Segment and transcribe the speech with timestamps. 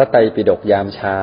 [0.00, 1.18] ระไตรปิฎกยามเช้า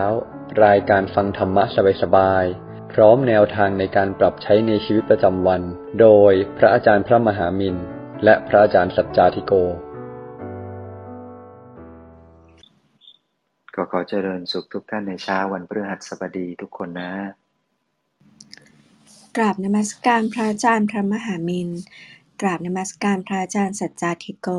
[0.65, 1.63] รายการฟังธรรมะ
[2.01, 5.61] สบายๆ พร้อมแนวทางในการปรับใช้ในชีวิตประจำวัน
[6.01, 7.75] โดยพระอาจารย์พระมหามิน
[8.23, 9.53] และพระอาจารย์สัจจาธิโก
[13.75, 17.11] ก็ขอเจริญสุขทุกท่านในเช้าวันพฤหัสบดีทุกคนนะ
[19.37, 21.69] กราบนมัสการพระอาจารย์พระมหามิน
[22.41, 24.49] กราบนมัสการพระอาจารย์สัจจาธิโก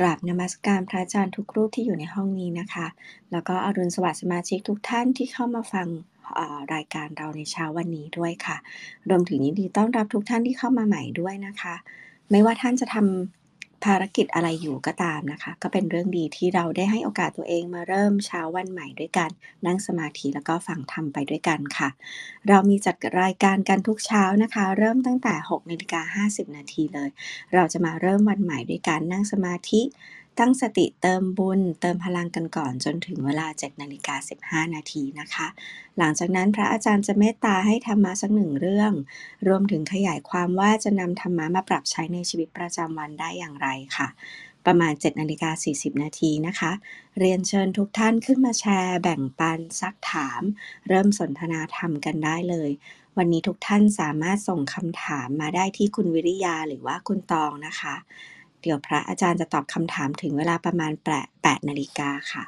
[0.00, 2.86] กราบนมัสการพระอาจารย์ทุกรูปที่อยู่ในห้องนี้นะคะ
[3.32, 5.88] แล้วก็อรุณสวัสดิ์สมาชิกทุกท่านที่เข้ามาฟัง
[6.74, 8.56] รายการเราในเช้าวันนี้ด้วยค่ะ
[9.08, 11.74] รวมถึงยินดีต้อนรับทุกท่านที่เข้ามาใหม่ด้วยนะคะ
[12.30, 13.39] ไม่ว่าท่านจะทำ
[13.84, 19.30] ภารกิจอะไรอยู่ก็ตามนะคะ ก็เป็นเรื่องดีที่เราได้ให้โอกาสตัวเองมาเริ่มเช้าวันใหม่ด้วยกัน
[19.66, 21.88] นั่งสมาธิแล้วก็ฟังธรรมไปด้วยกันค่ะ
[22.48, 27.10] เรามีจัดรายการกันทุกเช้านะคะ เริ่มตั้งแต่6นาฬิกา50 นาทีเลย
[27.54, 29.82] เราจะมาเริ่มวันใหม่ด้วยการนั่งสมาธิ
[30.40, 35.46] ตั้งสติเติมบุญเติมพลังกันก่อนจนถึงเวลา7นาฬิกา15 นาทีนะคะ
[35.98, 38.92] หลังจากนั้นพระอาจารย์จะเมตตาให้ธรรมะสักหนึ่งเรื่อง
[39.48, 44.08] รวมถึงขยายความว่าจะนำธรรมะมาปรับใช้ในชีวิตประจำวันได้อย่างไรค่ะ
[44.66, 46.72] ประมาณ7นาฬิกา40 นาทีนะคะ
[47.18, 50.42] เรียนเชิญทุกท่านขึ้นมาแชร์ แบ่งปันซักถาม
[50.88, 52.70] เริ่มสนทนาธรรมกันได้เลย
[53.16, 57.96] วันนี้ทุกท่านสามารถส่งคำถามมาได้ที่คุณวิริยาหรือว่าคุณตองนะคะ
[58.62, 60.92] เดี๋ยวพระอาจารย์จะตอบคำถามถึงเวลาประมาณ
[61.30, 62.44] 8นาฬิกาค่ะ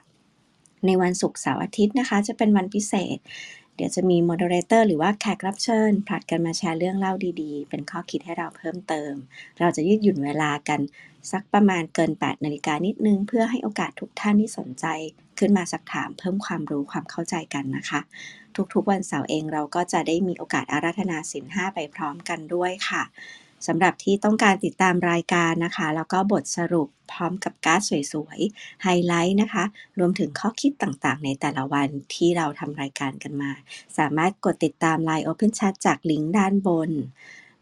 [0.87, 3.19] ในวันศุกร์เสาร์อาทิตย์นะคะ จะเป็นวันพิเศษ
[3.77, 9.13] เดี๋ยวจะมี moderator หรือว่าแขกรับเชิญผลัดกันมาแชร์เรื่องเล่าดีๆ เป็นข้อคิดให้เราเพิ่มเติม
[9.59, 10.81] เราจะยืดหยุ่นเวลากัน
[11.33, 14.87] สักประมาณเกิน 8 นาฬิกานิดนึง เพื่อให้โอกาสทุกท่านที่สนใจ
[15.39, 18.01] ขึ้นมาซักถามเพิ่มความรู้ความเข้าใจกันนะคะ
[18.75, 23.03] ทุกๆวันเสาร์เองเราก็จะได้มีโอกาสอาราธนาศีลห้าไปพร้อมกันด้วยค่ะ
[23.67, 27.81] สำหรับที่ต้องการติดตามรายการนะคะ แล้วก็บทสรุปพร้อมกับการ์ด
[28.13, 29.65] สวยๆ ไฮไลท์นะคะ
[29.99, 33.51] รวมถึงข้อคิดต่างๆ ในแต่ละวันที่เราทำรายการกันมา
[33.99, 36.91] สามารถกดติดตาม Line Open Chat จากลิงก์ด้านบน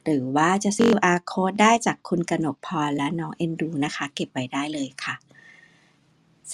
[0.04, 5.14] หรือว่าจะ QR Code ได้จากคุณกนกพรและน้องเอ็นดูนะคะ เก็บไว้ได้เลยค่ะ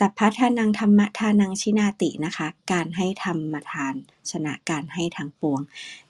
[0.00, 3.94] สัพพะทานังธรรมทานังชินาตินะคะ การให้ธรรมทาน
[4.30, 5.60] ชนะการให้ทั้งปวง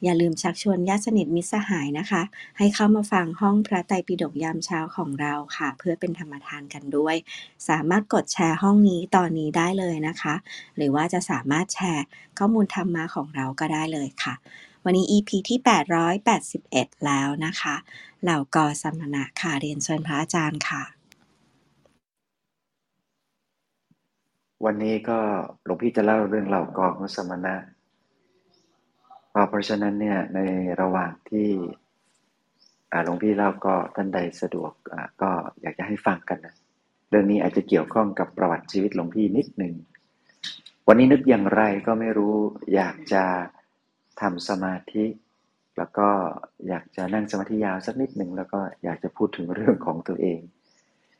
[0.03, 2.23] อย่าลืมชักชวนญาติสนิทมิตรสหายนะคะ
[2.59, 7.17] ให้เข้ามาฟังห้องพระไตรปิฎกยามเช้าของเราค่ะ เพื่อเป็นธรรมทานกันด้วย
[7.69, 10.35] สามารถกดแชร์ห้องนี้ตอนนี้ได้เลยนะคะ
[10.77, 12.05] หรือว่าจะสามารถแชร์
[12.39, 14.35] ข้อมูลธรรมะของเราก็ได้เลยค่ะ
[14.85, 15.59] วันนี้ EP ที่
[16.33, 17.75] 881 แล้วนะคะ
[18.23, 20.96] เหล่ากอสมณะค่ะเรียนเชิญพระอาจารย์ค่ะ
[24.65, 25.19] วันนี้ก็
[25.65, 27.55] หลวงพี่จะเล่าเรื่องเหล่ากองของสมณะ
[29.49, 30.41] เพราะฉะนั้นเนี่ยใน
[30.81, 31.49] ระหว่างที่
[33.05, 34.73] หลวงพี่เล่าก็ท่านใดสะดวก
[35.23, 35.31] ก็
[35.63, 36.55] อยากจะให้ฟังกันนะ
[37.11, 39.75] เรื่องนี้อาจจะเกี่ยวข้องกับประวัติชีวิตหลวงพี่นิดหนึ่ง
[40.89, 42.35] วันนี้นึกอย่างไรก็ไม่รู้
[42.75, 43.25] อยากจะ
[44.21, 45.05] ทำสมาธิ
[45.79, 46.09] แล้วก็
[46.69, 50.41] อยากจะนั่งสมาธิยาวสักนิดหนึ่งแล้วก็อยากจะพูดถึงเรื่องของตัวเอง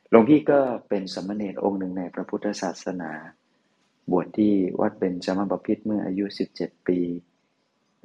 [0.09, 0.59] หลวงพี่ก็
[0.89, 3.11] เป็นสมณเณรองค์หนึ่งในพระพุทธศาสนา
[4.11, 6.25] บวชที่วัดเป็นจมบพิตรเมื่ออายุ
[6.57, 6.99] 17 ปี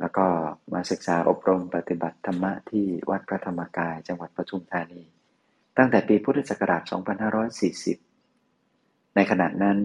[0.01, 0.27] แล้วก็
[0.73, 5.03] มาศึกษาอบรมปฏิบัติธรรมะที่วัดพระธรรมกายจังหวัดปทุมธานี
[5.77, 6.83] ตั้งแต่ปีพุทธศักราช
[8.19, 9.79] 2540 ในขณะนั้น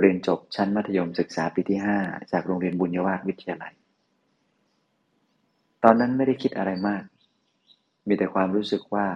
[0.00, 3.74] เรียนจบชั้นมัธยมศึกษาปีที่ 5 จากโรงเรียนบุญยวาสวิทยาลัย
[5.84, 7.02] ตอนนั้นไม่ได้คิดอะไรมาก
[8.06, 9.06] มีแต่ความรู้สึกว่า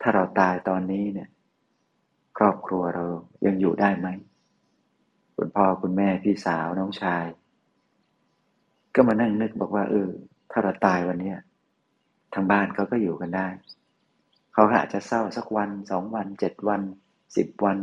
[0.00, 1.28] ถ้าเราตายตอนนี้เนี่ย
[2.38, 3.04] ครอบครัวเรา
[3.46, 4.08] ยังอยู่ได้ไหม
[5.36, 7.24] คุณพ่อคุณแม่พี่สาวน้องชาย
[8.94, 10.10] ก็มานั่งนึกบอกว่าเออ
[10.50, 11.38] ถ้าเราตายวันเนี้ย
[12.34, 13.46] ทางบ้านเขาก็อยู่กันได้
[14.52, 16.82] เขาอาจจะเศร้าสักวันสองวันเจ็ดวัน
[17.36, 17.78] สิบวัน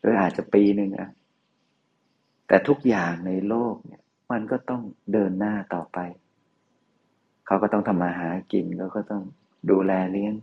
[0.00, 1.10] หรืออาจจะปีหนึ่งอะ
[2.46, 4.82] แต่ทุกอย่างในโลกเนี่ย มันก็ต้อง
[5.12, 5.98] เดินหน้าต่อไป
[7.46, 9.22] เขาก็ต้องทำมาหากินแล้วก็ต้อง
[9.70, 10.34] ดูแลเลี้ยง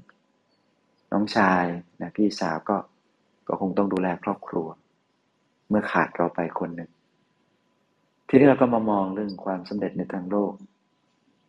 [1.11, 1.63] น้องชาย
[2.01, 2.77] นะพี่สาวก็
[3.47, 4.67] ก็คงต้องดูแลครอบครัว
[5.69, 6.91] เมื่อขาดเราไปคนหนึ่ง
[8.27, 10.53] ทีนี้เราก็มามองเรื่องความสำเร็จในทางโลก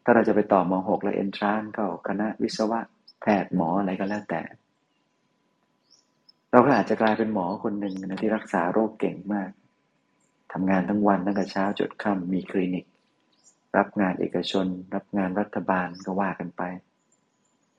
[0.04, 2.80] ถ้าเราจะไปต่อมหกแล้วเอนทรานเข้าคณะวิศวะ
[3.20, 4.42] แพทย์หมออะไรก็แล้วแต่
[6.50, 9.50] เราก็อาจจะกลายเป็นหมอคนหนึ่งนะที่รักษาโรคเก่งมาก
[10.52, 12.84] ทำงานทั้งวันตั้งแต่เช้าจดค่ำมีคลินิก
[13.76, 16.62] รับงานเอกชน รับงานรัฐบาลก็ว่ากันไป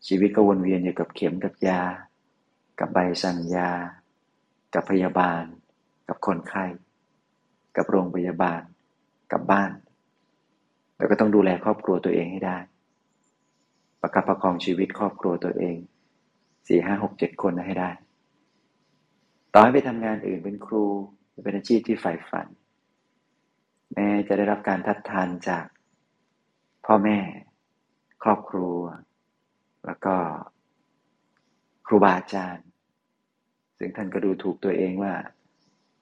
[0.08, 1.82] ชีวิตก็วนเวียนอยู่กับเข็มกับยา
[2.80, 3.70] กับใบสั่งยา
[4.74, 5.44] กับพยาบาล
[6.08, 6.66] กับคนไข้
[7.76, 8.62] กับโรงพยาบาล
[9.32, 9.72] กับบ้าน
[10.98, 12.58] แล้วก็ต้องดูแลครอบครัวตัวเองให้ได้
[14.02, 15.78] ประคับประคองชีวิตครอบครัวตัวเอง
[16.68, 17.92] สี่ห้าหกเจ็ดคนให้ได้
[19.54, 20.86] ต่อให้ไปทำงานอื่นเป็นครู
[21.44, 22.48] เป็นอาชีพที่ใฝ่ฝัน
[23.94, 25.66] แม้จะได้รับการทัดทานจาก
[26.86, 27.18] พ่อแม่
[28.24, 28.78] ครอบครัว
[29.86, 30.16] แล้วก็
[31.88, 32.66] ครูบาอาจารย์
[33.78, 35.14] ซึ่งท่านก็ดูถูกตัวเองว่า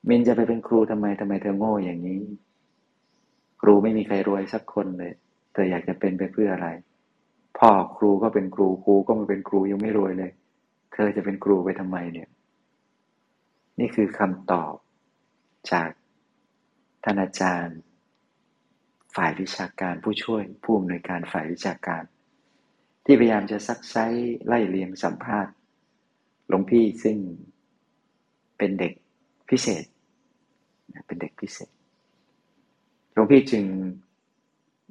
[0.07, 2.21] มินจะไปเป็นครูทำไมทำไมเธอโง่อย่างนี้
[3.61, 5.13] ครูไม่มีใครรวยสักคนเลย
[5.53, 6.67] เธออยากจะเป็นไปเพื่ออะไร
[7.57, 10.31] พ่อครูก็เป็นครูครูก็มาเป็นครูยังไม่รวยเลย
[10.93, 12.29] เธอจะเป็นครูไปทำไมเนี่ย
[13.79, 14.73] นี่คือคำตอบ
[15.71, 15.89] จาก
[17.03, 17.77] ท่านอาจารย์
[19.15, 22.03] ฝ่ายวิชาการผู้ช่วยผู้อำนวยการฝ่ายวิชาการ
[23.09, 23.95] ที่พยายามจะซักไซ
[24.47, 25.53] ไล่เลียงสัมภาษณ์
[26.47, 27.17] หลวงพี่ซึ่ง
[28.57, 28.93] เป็นเด็ก
[29.49, 29.83] พิเศษ
[31.07, 31.69] เป็นเด็กพิเศษ
[33.13, 33.63] หลวงพี่จึง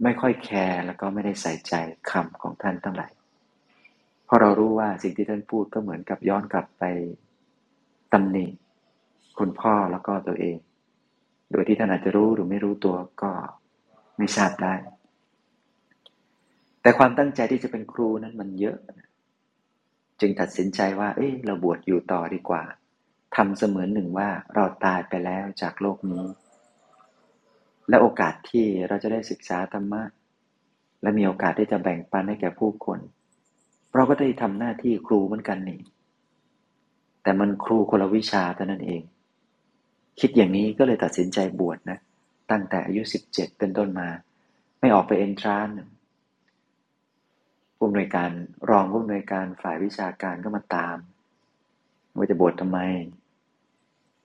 [0.03, 1.75] ไม่ค่อยแคร์แล้วก็ไม่ได้ใส่ใจ
[2.11, 3.13] คำของท่านทั้งหลาย
[4.25, 6.85] เพราะเรารู้ว่าสิ่งที่ท่านพูดก็เหมือนกับย้อนกลับไป
[8.13, 8.47] ตำหนิ
[9.39, 10.57] คุณพ่อแล้วก็ตัวเอง
[11.53, 13.31] โดยที่ท่านอาจจะรู้หรือไม่รู้ตัวก็
[14.19, 14.75] ไม่ทราบได้
[16.87, 18.77] แต่ความตั้งใจที่จะเป็นครูนั้นมันเยอะ
[20.21, 22.63] จึงตัดสินใจว่า เอ้ยเราบวชอยู่ต่อดีกว่า
[23.37, 26.25] ทำเสมือนหนึ่งว่าเราตายไปแล้วจากโลกนี้
[27.89, 30.03] และโอกาสที่เราจะได้ศึกษาธรรมะ
[31.03, 32.99] และมีโอกาสที่จะแบ่งปันให้แก่ผู้คน
[33.95, 35.81] เราก็ได้ทำหน้าที่ครูเหมือนกันนี่
[37.23, 39.03] แต่มันครูคนละวิชาเท่านั้นเอง
[40.21, 41.99] คิดอย่างนี้ก็เลยตัดสินใจบวชนะ
[42.51, 44.09] ตั้งแต่อายุสิบเจ็ดเป็นต้นมา
[44.81, 45.69] ไม่ออกไปเอนทราน
[47.77, 48.31] ผู้อำนวยการ
[48.71, 50.97] รองผู้อำนวยการฝ่ายวิชาการก็มาตาม
[52.17, 52.79] ว่าจะบวชทำไม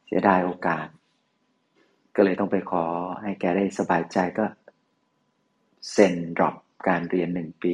[0.05, 0.87] เสียดายโอกาส
[2.15, 2.85] ก็เลยต้องไปขอ
[3.21, 4.45] ให้แกได้สบายใจก็
[5.91, 6.55] เซ็นดรอป
[6.87, 7.73] การเรียนหนึ่งปี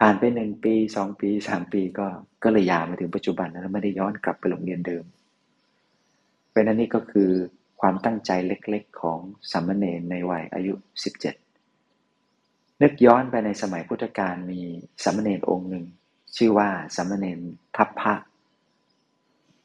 [0.00, 2.06] ผ่านไปหนึ่งปีสองปีสามปีก็
[2.42, 5.04] ก็เลยยาวมาถึงปัจจุบันแล้วไม่ได้ย้อนกลับไปโรงเรียนเดิม
[6.52, 7.30] เป็นอันนี้ก็คือ
[7.80, 9.18] ความตั้งใจเล็กๆของ
[9.50, 10.72] สามเณรในวัยอายุ
[11.14, 11.49] 17
[12.82, 14.60] นึกย้อนไปในสมัยพุทธกาลมี
[15.02, 15.84] สามเณรองค์หนึ่ง
[16.36, 17.40] ชื่อว่าสามเณร
[17.76, 18.14] ทัพพระ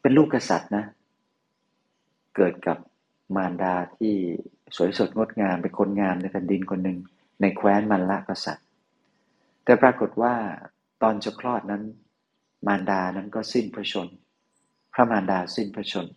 [0.02, 0.86] เป็นลูกกษัตริย์นะ
[2.36, 2.78] เกิดกับ
[3.36, 4.14] มารดาที่
[4.76, 6.98] สวยสดงดงามเป็นคนงามในแผ่นดินคนหนึ่ง
[7.42, 8.66] ในแคว้นมันละกษัตริย์
[9.64, 10.34] แต่ปรากฏว่า
[11.02, 11.84] ตอนจะคลอดนั้น
[12.68, 14.08] มารดานั้นก็สิ้นพระชน
[14.94, 16.08] พระมารดาสิ้นพระชน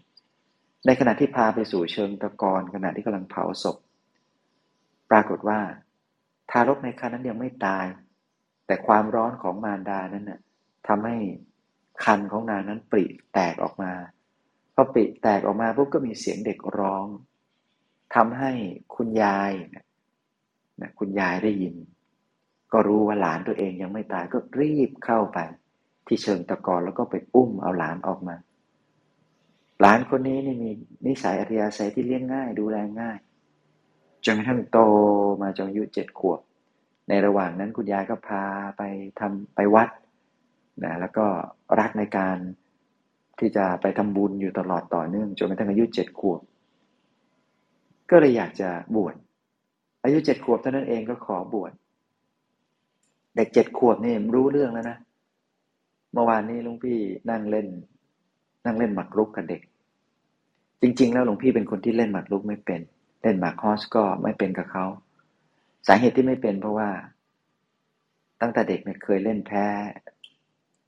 [0.86, 3.76] ในขณะที่พาไปสู่เชิงตะกอนขณะที่กำลังเผาศพ
[5.10, 5.60] ปรากฏว่า
[6.50, 7.86] ทารกในครรภ์นั้นยังไม่ตาย
[8.66, 10.40] แต่ความร้อนของมารดานั้นน่ะ
[10.88, 11.16] ทำให้
[12.04, 13.92] คันของนางนั้นปริแตกออกมา
[14.74, 17.06] พอปริแตกออกมาปุ๊บก็มีเสียงเด็กร้อง
[18.14, 18.52] ทำให้
[18.96, 21.74] คุณยายนะคุณยายได้ยิน
[22.72, 25.38] ก็รู้ว่าหลานตัวเองยังไม่ตายก็รีบเข้าไป
[26.06, 28.36] ที่เชิงตะกอนแล้วก็ไปอุ้มเอาหลานออกมา
[29.80, 30.70] หลานคนนี้นี่มี
[31.06, 33.18] นิสัยอัธยาศัยที่เลี้ยงง่าย ดูแลง่าย
[34.25, 34.79] จนกระทั่งโต
[35.43, 36.41] มาจนอายุเจ็ดขวบ
[37.09, 38.43] ในระหว่างนั้นคุณยายก็พา
[38.76, 38.82] ไป
[39.20, 39.88] ทำไปวัด
[40.85, 41.26] นะแล้วก็
[41.79, 42.37] รักในการ
[43.38, 46.41] ที่จะไปทำบุญอยู่ตลอดต่อเนื่องจนกระทั่งอายุเจ็ดขวบ
[48.11, 49.15] ก็เลยอยากจะบวช
[50.05, 51.73] อายุเจ็ดขวบเท่านั้นเองก็ขอบวช
[53.37, 54.99] เด็กเจ็ดขวบนี่รู้เรื่องแล้วนะ
[56.12, 56.99] เมื่อวานนี้ลุงพี่
[57.31, 57.67] นั่งเล่น
[58.65, 59.63] นั่งเล่นหมากรุกกับเด็ก
[60.82, 62.81] จริง ๆ แล้วหลวงพี่เป็นคนที่เล่นหมากรุกไม่เป็น
[63.22, 64.84] เล่นหมากฮอสก็ไม่เป็นกับเขา
[65.87, 66.91] สาเหตุที่ไม่เป็นเพราะว่า
[68.41, 69.67] ตั้งแต่เด็กเนี่ยเคยเล่นแพ้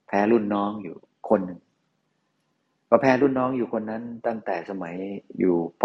[0.07, 0.97] แพ้รุ่นน้องอยู่
[1.29, 1.61] คนหนึ่ง
[2.89, 4.95] ก็แพ้รุ่นน้องอยู่คนนั้น ตั้งแต่สมัย
[5.39, 5.85] อยู่ป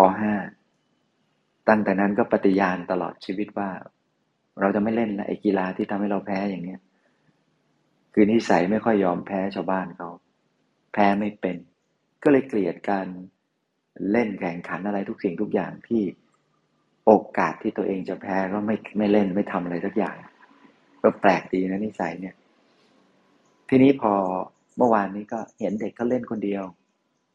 [0.83, 3.69] .5 ตั้งแต่นั้นก็ปฏิญาณตลอดชีวิตว่า
[4.59, 6.79] เราจะไม่เล่นนะไอ้กีฬาที่ทำให้เราแพ้อย่างเนี้ย
[8.13, 10.09] คือนิสัยไม่ค่อยยอมแพ้ชาวบ้านเขา
[10.93, 11.57] แพ้ไม่เป็น
[12.23, 13.07] ก็เลยเกลียดการ
[14.11, 16.03] เล่นแข่งขันอะไรทุกสิ่งทุกอย่างที่
[17.05, 20.15] โอกาสที่ตัวเองจะแพ้ก็ไม่ไม่เล่นไม่ทำอะไรสักอย่าง
[21.03, 22.35] ก็แปลกดีนะนิสัยเนี่ย
[23.69, 24.13] ทีนี้พอ
[24.77, 26.63] เมื่อวานนี้ก็เห็นเด็กเขาเล่นคนเดียว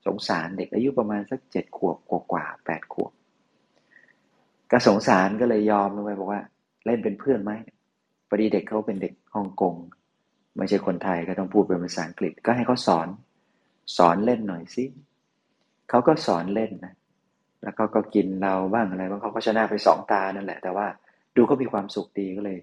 [0.07, 1.97] สงสารเด็กอายุประมาณสักเจ็ดขวบ
[2.33, 3.13] กว่าแปดขวบ
[4.71, 6.43] ก็สงสารก็เลยยอมลงไปบอกว่า
[6.87, 7.53] เล่นเป็นเพื่อนไหม
[8.29, 9.75] พอดีเด็กเขาเป็นเด็กฮ่องกง
[10.59, 13.09] ไม่ใช่คนไทยก็ต้องพูดเป็นภาษาอังกฤษ ก็ให้เขาสอน
[13.97, 14.85] สอนเล่นหน่อยสิ
[15.89, 16.95] เขาก็สอนเล่นนะ
[17.63, 20.87] แล้วเขาก็กินเราบ้างอะไรบ้างเขาก็ชนะไปสองตานั่นแหละ แต่ว่า
[21.37, 22.59] ดูเขามีความสุขดีก็เลย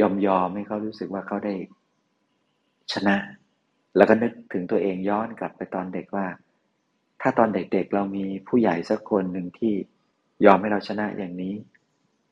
[0.00, 1.54] ยอมยอมให้เขารู้สึกว่าเขาได้
[2.92, 3.16] ชนะ
[3.96, 6.26] แล้วก็นึกถึงตัวเองย้อนกลับไปตอนเด็กว่า
[7.20, 9.74] ถ้าตอนเด็กๆเรามีผู้ใหญ่สักคนหนึ่งที่
[10.46, 11.54] ยอมให้เราชนะอย่างนี้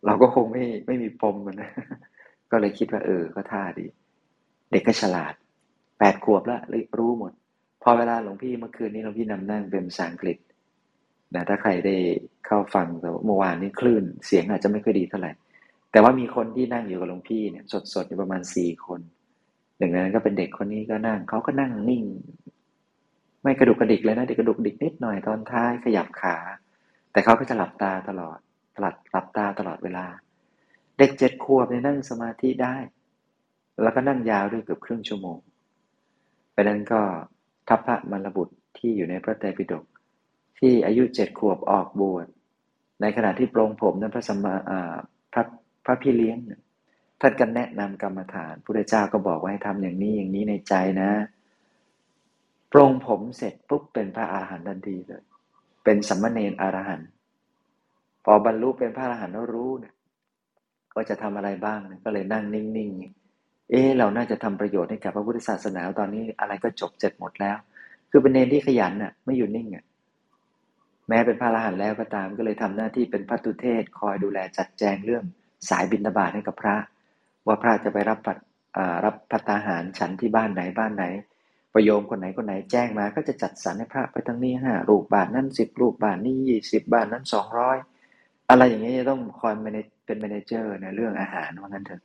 [0.06, 1.71] เราก็คงไม่ไม่มีปมมันนะ
[2.50, 3.87] ก็เลยคิดว่า เออ ก็ท่าดี
[4.73, 5.35] เด็กก็ฉลาด
[5.99, 6.61] แปดขวบแล้ว
[6.99, 7.32] รู้หมด
[7.82, 10.37] พอเวลาหลวงพี่เมื่อคืนนี้หลวงพี่นำนั่งเป็นภาษาอังกฤษ
[11.34, 11.96] นะถ้าใครได้
[12.46, 12.86] เข้าฟัง
[13.24, 15.32] เมื่อวานนี้คลื่น เสียงอาจจะไม่ค่อยดีเท่าไหร่
[15.92, 19.00] แต่ว่ามีคนที่นั่งอยู่กับหลวงพี่เนี่ยสดๆอยู่ประมาณสี่คน
[19.78, 22.04] หนึ่งในนั้นก็เป็นเด็กคนนี้ก็นั่งเขาก็นั่งนิ่ง
[23.42, 26.36] ไม่กระดุกกระดิกเลยนะเด็กกระดุกดิกนิดหน่อยตอนท้ายขยับขา
[27.12, 28.38] แต่เขาก็จะหลับตาตลอด
[28.80, 30.06] หลับหลับตาตลอดเวลา
[30.98, 32.76] เด็กเจ็ดขวบเนี่ยนั่งสมาธิได้
[33.82, 35.38] แล้วก็นั่งยาวด้วยเกือบครึ่งชั่วโมง
[36.50, 37.00] เพราะนั้นก็
[37.68, 39.84] ทัพพระมรบุตรที่อยู่ในพระไตรปิฎก
[40.62, 42.26] ที่อายุเจ็ดขวบออกบวช
[43.00, 44.54] ในขณะที่ปรงผมนั้นพระสมมา
[45.33, 45.45] พระ
[45.85, 46.38] พระพี่เลี้ยง
[47.21, 51.11] ท่านก็แนะนำกรรมฐานพระเจ้าก็บอกว่าให้ทำอย่างนี้อย่างนี้ในใจนะ
[52.73, 55.23] ปรงผมเสร็จปุ๊บเป็นพระอาหารหันต์ทันทีเลย
[55.85, 57.09] เป็นสัมมาเนรอรหันต์
[58.25, 59.95] พอบรรลุเป็นพระอรหันต์แล้วรู้เนี่ย
[60.95, 67.57] ก็จะทำอะไรบ้างก็เลยนั่งนิ่งๆ เออเราน่าจะทำประโยชน์ให้กับพระพุทธศาสนาตอนนี้อะไรก็จบเสร็จหมดแล้ว
[68.11, 69.85] คือเป็นเนรที่ขยันน่ะ ไม่อยู่นิ่งอะ
[71.09, 75.25] แม้เป็นพระอรหันต์แล้วก็ตามก็เลยทำหน้าที่เป็นพระตุเทศคอยดูแลจัดแจงเรื่อง
[75.68, 76.76] สายบิณฑบาตให้กับพระ
[77.47, 78.18] ว่าพระจะไปรับ
[79.04, 81.04] รับพัตาหารฉันที่บ้านไหนบ้านไหน
[81.75, 87.76] ประโยมคนไหนคนไหนแจ้งมา ก็จะจัดสรรให้พระไปทั้งนี้ห้าลูกบาทนั่นสิบลูกบาทนี่ยี่สิบบาทนั้นสองร้อย
[88.50, 89.52] อะไรอย่างเงี้ยจะต้องคอย
[90.06, 92.02] เป็นแมนเจอร์ในเรื่องอาหารว่างั้นเถอะ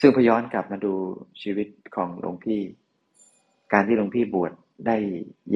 [0.00, 0.94] ซึ่งพย้อนกลับมาดู
[1.42, 2.60] ชีวิตของหลวงพี่
[3.72, 4.52] การที่หลวงพี่บวช
[4.86, 4.96] ได้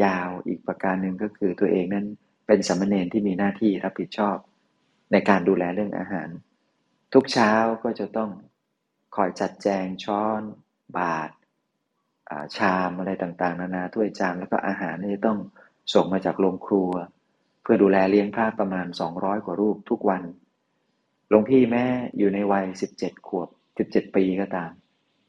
[0.02, 2.07] ยาวอีกประการหนึ่งก็คือตัวเองนั้น
[2.47, 4.37] เป็นสมณเณรที่มีหน้าที่รับผิดชอบ
[5.12, 6.28] ในการดูแลเรื่องอาหาร
[7.14, 7.52] ทุกเช้า
[7.85, 8.31] ก็จะต้อง
[9.16, 10.40] คอยจัดแจงช้อน
[10.99, 11.31] บาท
[12.57, 15.38] ชามอะไรต่างๆ นานาถ้วยจานแล้วก็อาหารนี่ต้อง
[15.95, 16.90] ส่งมาจากโรงครัว
[17.62, 20.23] เพื่อดูแลเลี้ยงพระประมาณ 200 กว่ารูปทุกวัน
[21.28, 21.87] หลวงพี่แม่
[22.19, 22.66] อยู่ในวัย
[22.99, 23.49] 17 ขวบ
[23.83, 24.71] 17 ปีก็ตาม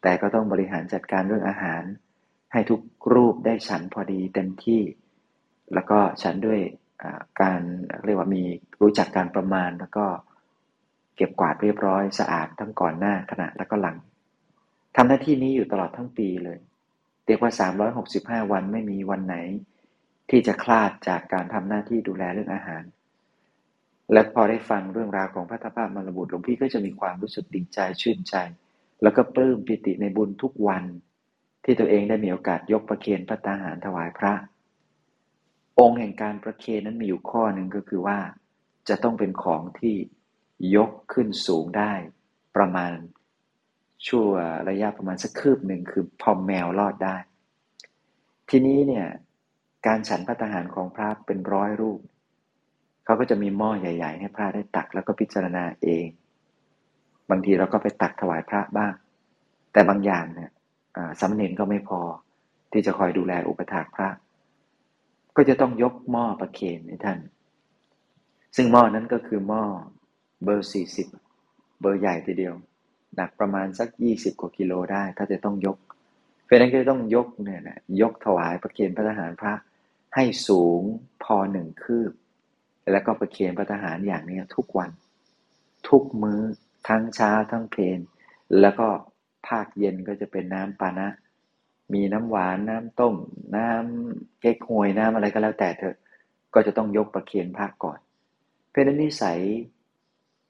[0.01, 1.83] แต่ก็ต้องบริหารจัดการเรื่องอาหาร
[2.55, 2.81] ให้ทุก
[3.13, 4.81] รูปได้ฉันพอดีเต็มที่
[5.73, 6.59] แล้วก็ฉันด้วย
[7.41, 7.59] การ
[8.05, 8.43] เรียกว่ามี
[8.81, 10.05] รู้จักการประมาณ แล้วก็
[11.15, 13.97] เก็บกวาดเรียบร้อยสะอาดทั้งก่อนหน้าขณะแล้วก็หลัง
[14.95, 16.59] ทำหน้าที่นี้อยู่ตลอดทั้งปีเลย
[17.25, 17.51] เรียกว่า
[18.01, 19.35] 365 วันไม่มีวันไหน
[20.29, 22.83] ที่จะคลาดจากการทำหน้าที่ดูแลเรื่องอาหาร
[24.13, 28.35] และพอได้ฟังเรื่องราวของพระทัพพมรบุตรหลวงพี่ก็จะมีความรู้สึกดีใจชื่นใจ
[29.03, 30.83] แล้วก็ปลื้มปิติในบุญทุกวัน
[31.65, 34.33] ที่ตัวเองได้มีโอกาสยกประเคนพระตาหารถวายพระ
[35.79, 38.17] องค์แห่งการประเคนนั้นมีอยู่ข้อหนึ่งก็คือว่า
[38.89, 39.95] จะต้องเป็นของที่
[40.75, 41.91] ยกขึ้นสูงได้
[42.55, 42.91] ประมาณ
[44.07, 44.27] ชั่ว
[44.69, 47.17] ระยะประมาณสักคืบหนึ่งคือพอมแมวรอดได้
[48.49, 49.07] ทีนี้เนี่ย
[49.85, 51.99] การฉันพระตาหารของพระเป็นร้อยรูป
[53.05, 56.07] เขาก็จะมีหม้อใหญ่ ๆ ให้พระได้ตักแล้วก็พิจารณาเอง
[57.29, 58.93] บางทีเราก็ไปตักถวายพระบ้าง
[59.73, 60.51] แต่บางอย่างเนี่ย
[61.21, 61.99] สำเนินก็ไม่พอ
[62.71, 64.09] ที่จะคอยดูแลอุปถากพระ
[65.35, 67.19] ก็จะต้องยกหม้อประเคนให้ท่าน
[68.55, 69.63] ซึ่งหม้อนั้นก็คือหม้อ
[70.43, 71.07] เบอร์สี่สิบ
[71.81, 72.55] เบอร์ใหญ่ทีเดียว
[73.15, 75.77] หนักประมาณสักยี่สิบกว่ากิโลได้ ถ้าจะต้องยก
[76.43, 79.53] เพราะนั้นก็ต้องยกเนี่ยนะยกถวายประเคนพระทหารพระ
[80.15, 80.81] ให้สูง
[81.23, 82.11] พอหนึ่งคืบ
[82.91, 84.89] แล้วก็ประเคนพระทหารอย่างนี้ทุกวัน
[85.89, 86.41] ทุกมื้อ
[86.87, 87.99] ทั้งเช้าทั้งเพลน
[88.61, 88.87] แล้วก็
[89.47, 91.07] ภาคเย็นก็จะเป็นน้ำปานะ
[91.93, 93.15] มีน้ำหวานน้ำต้ม
[93.55, 95.95] น้ำเก๊กฮวยน้ำอะไรก็แล้วแต่เถอะ
[96.53, 97.99] ก็จะต้องยกประเคียนภาคก่อน
[98.69, 99.39] เพราะนั้นนิสัย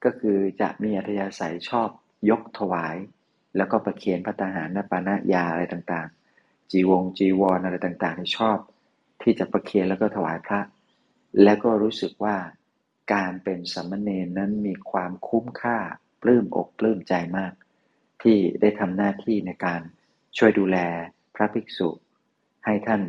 [0.04, 1.88] ก็คือจะมีอัธยาศัยชอบ
[2.30, 2.96] ยกถวาย
[3.56, 8.58] แล้วก็ประเคียนพระตาหารนปานะยาอะไรต่างๆ จีวงจีวรออะไรต่างๆที่ชอบ
[9.22, 10.60] ที่จะประเคียนแล้วก็ถวายพระ
[11.42, 12.36] แล้วก็รู้สึกว่า
[13.14, 15.78] การเป็นสัมมเนนนั้นมีความคุ้มค่า
[16.22, 17.52] ปลื้มอกปลื้มใจมาก
[18.22, 19.80] ที่ได้ทำหน้าที่ในการ
[20.38, 20.76] ช่วยดูแล
[21.34, 21.88] พระภิกษุ
[22.64, 23.02] ให้ท่าน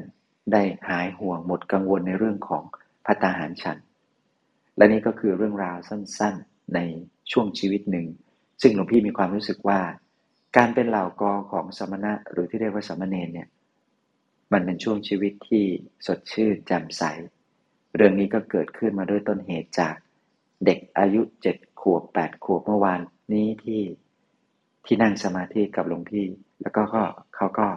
[0.51, 2.63] ได้หายห่วงหมดกังวลในเรื่องของ
[3.05, 3.77] พัตาหารฉัน
[4.77, 6.79] และนี่ก็คือเรื่องราวสั้นๆใน
[7.31, 8.07] ช่วงชีวิตหนึ่ง
[8.61, 9.79] ซึ่งหลวงพี่มีความรู้สึกว่า
[10.57, 13.47] การเป็นเหล่ากอของสมณะหรือที่เรียกว่าสมณเณรเนี่ย
[14.53, 15.65] มันเป็นช่วงชีวิตที่
[16.05, 17.03] สดชื่นแจ่มใส
[17.95, 19.95] เรื่องนี้ก็เกิดขึ้นมาด้วยต้นเหตุจาก
[20.65, 23.01] เด็กอายุเจ็ดขวบแปดขวบเมื่อวาน
[23.33, 23.81] นี้ที่
[24.87, 26.25] ที่นั่งสมาธิกับหลวงพี่
[26.61, 26.81] แล้วก็
[27.35, 27.67] เขาก็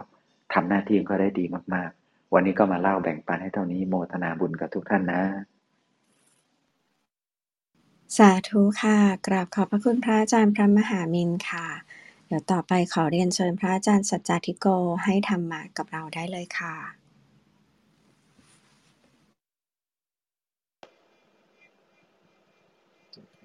[0.53, 5.21] ทำหน้าที่เขาได้ดีมาก ๆ วันนี้ก็มาเล่าแบ่งปันให้เท่านี้โมทนาบุญกับทุกท่านนะ
[8.17, 11.67] สาธุค่ะ กราบขอบพระคุณพระอาจารย์พระมหามินค่ะ
[12.27, 14.67] เดี๋ยวต่อไปขอเรียนเชิญพระอาจารย์สัจจทิโก
[15.03, 16.75] ให้ทำมากับเราได้เลยค่ะ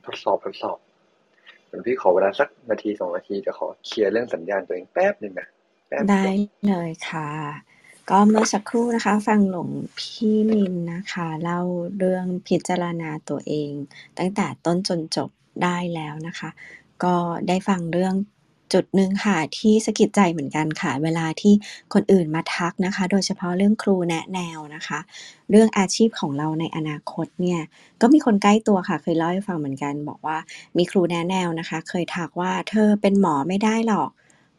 [0.05, 0.79] ทดสอบทดสอบ
[1.79, 5.49] ยวพี่ขอเวลาสักนาทีสองนาทีจะขอเคลียร์เรื่องสัญญาณตัวเองแป๊บหนึ่งนะ
[6.11, 6.25] ได้
[6.67, 7.29] เลยค่ะ
[8.11, 11.61] ก็เมื่อสักครู่นะคะ ฟังหลวงพี่มินนะคะเล่า
[11.99, 13.73] เรื่องพิจารณาตัวเอง
[14.19, 15.31] ตั้งแต่ต้นจนจบ
[15.63, 16.51] ได้แล้วนะคะ
[17.05, 17.15] ก็
[17.49, 18.15] ได้ฟังเรื่อง
[18.73, 21.55] จุดหนึ่งค่ะที่สะกิดใจเหมือนกันค่ะ เวลาที่
[21.95, 24.99] คนอื่นมาทักนะคะ โดยเฉพาะเรื่องครูแนะแนวนะคะ
[25.51, 27.61] เรื่องอาชีพของเราในอนาคตเนี่ย
[28.01, 30.39] ก็มีคนใกล้ตัวค่ะ เคยเล่าให้ฟังเหมือนกัน บอกว่า
[30.77, 34.11] มีครูแนะแนวนะคะ เคยทักว่าเธอเป็นหมอไม่ได้หรอก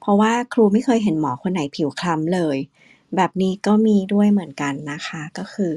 [0.01, 2.57] เพราะว่าครูไม่เคยเห็นหมอคนไหนผิวคล้ำเลย
[3.15, 5.71] แบบนี้ก็มีด้วยเหมือนกันนะคะ ก็คือ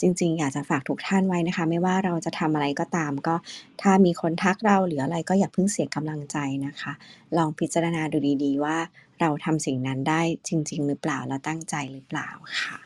[0.00, 3.34] จริง ๆ อยากจะฝากทุกท่านไว้นะคะ ไม่ว่าเราจะทำอะไรก็ตาม ก็
[3.82, 6.36] ถ้ามีคนทักเราหรืออะไรก็อย่าเพิ่งเสียกำลังใจ
[6.66, 6.92] นะคะ
[7.36, 8.76] ลองพิจารณาดูดีๆ ว่า
[9.20, 12.28] เราทำสิ่งนั้นได้จริง ๆ หรือเปล่าแล้วตั้งใจหรือเปล่า
[12.62, 12.78] ค่ะ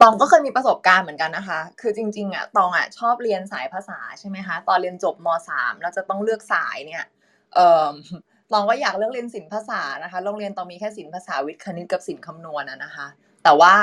[0.00, 7.04] ตองก็เคยมีประสบการณ์เหมือนกันนะคะ คือจริงๆอะตองอะชอบเรียนสายภาษาใช่ไหมคะ ตอนเรียนจบมสามเราจะต้องเลือกสายเนี่ย
[7.54, 7.92] เอ่อ
[8.52, 13.06] ตองก็อยากเลือกเรียนศิลปภาษานะคะ โรงเรียนตองมีแค่ศิลปภาษาวิทย์คณิตกับศิลป์คำนวณอะนะคะ
[13.44, 13.74] แต่ว่า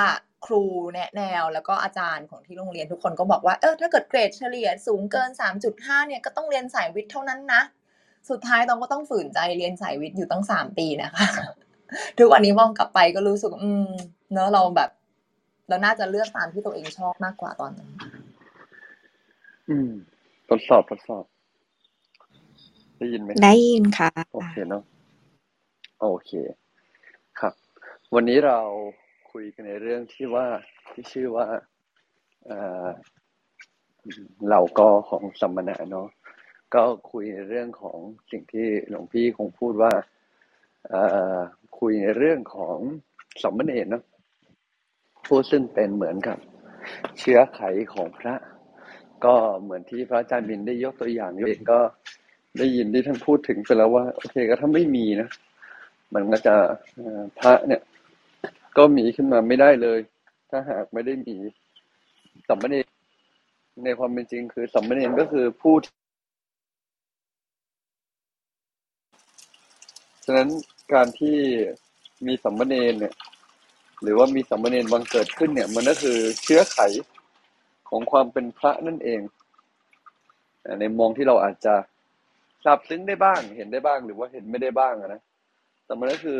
[0.46, 5.30] ครูแนะแนวแล้วก็อาจารย์ของที่โรงเรียนทุกคนก็บอกว่า เออถ้าเกิดเกรดเฉลี่ยสูงเกิน
[5.70, 7.62] 3.5 เนี่ยก็ต้องเรียนสายวิทย์เท่านั้นนะ
[8.30, 11.28] สุดท้ายตองก็ต้องฝืนใจเรียนสายวิทย์อยู่ตั้งสามปีนะคะ
[12.18, 13.92] ทุกวันนี้มองกลับไปก็รู้สึก อืม
[14.34, 14.90] เนอะเราแบบ
[15.68, 17.90] เราน่าจะเลือกตามที่ตัวเองชอบมากกว่าตอนนั้น
[19.70, 19.92] อืม
[20.50, 21.24] ทดสอบทดสอบ
[23.04, 24.84] ได้ยินไหมได้ยินค่ะ โอเคเนาะ
[26.02, 26.32] โอเค
[27.40, 27.54] ครับ
[28.14, 28.60] วันนี้เรา
[29.32, 30.48] คุยกันในเรื่องที่ว่า
[30.92, 31.48] ที่ชื่อว่า
[32.46, 32.88] เอ่อ
[34.46, 36.08] เหล่ากอของสัมมนาเนาะ
[36.76, 38.00] ก็คุยในเรื่องของ
[38.32, 39.94] สิ่งที่หลวงพี่คงพูดว่า
[40.90, 41.02] เอ่
[41.38, 41.40] อ
[41.80, 42.78] คุยในเรื่องของ
[43.44, 44.04] สัมมเนรเนาะ
[45.26, 46.38] ผู้ซึ่งเป็นเหมือนกับ
[47.20, 47.62] เชื้อไข
[47.94, 48.36] ของพระ
[49.26, 51.80] ก็เหมือนที่พระอาจารย์บินได้ยกตัวอย่างเองก็
[52.58, 55.30] ได้ยินที่ท่านพูดถึงไปแล้วว่า โอเคก็ถ้าไม่มีนะ
[56.14, 56.56] มันก็จะ
[57.40, 57.82] พระเนี่ย
[58.78, 60.00] ก็มีขึ้นมาไม่ได้เลย
[60.50, 61.36] ถ้าหากไม่ได้มี
[62.48, 62.76] สัมมเน
[63.86, 65.94] ในความเป็นจริงคือสัมมเนก็คือผู้ที่
[70.26, 70.50] ฉะนั้น
[70.94, 71.38] การที่
[72.28, 73.14] มีสัมมเนเนี่ย
[74.02, 76.80] หรือว่ามีสัมมเนบังเกิดขึ้นเนี่ย มันก็คือเชื้อไข
[77.90, 79.22] ของความเป็นพระนั่นเอง
[80.80, 81.76] ในมองที่เราอาจจะ
[82.64, 85.22] ทราบซึ้งได้บ้าง เห็นได้บ้างหรือว่าเห็นไม่ได้บ้างนะ
[85.86, 86.40] แต่มันก็คือ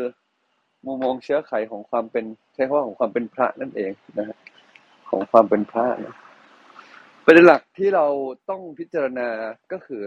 [0.86, 4.38] มุมมองเชื้อไขของความเป็นใช้คำว่าของความเป็นพระนั่นเองนะฮะ
[5.10, 6.14] ของความเป็นพระนะ
[7.24, 8.06] ประเด็นหลักที่เรา
[8.50, 9.28] ต้องพิจารณา
[9.72, 10.02] ก็คือ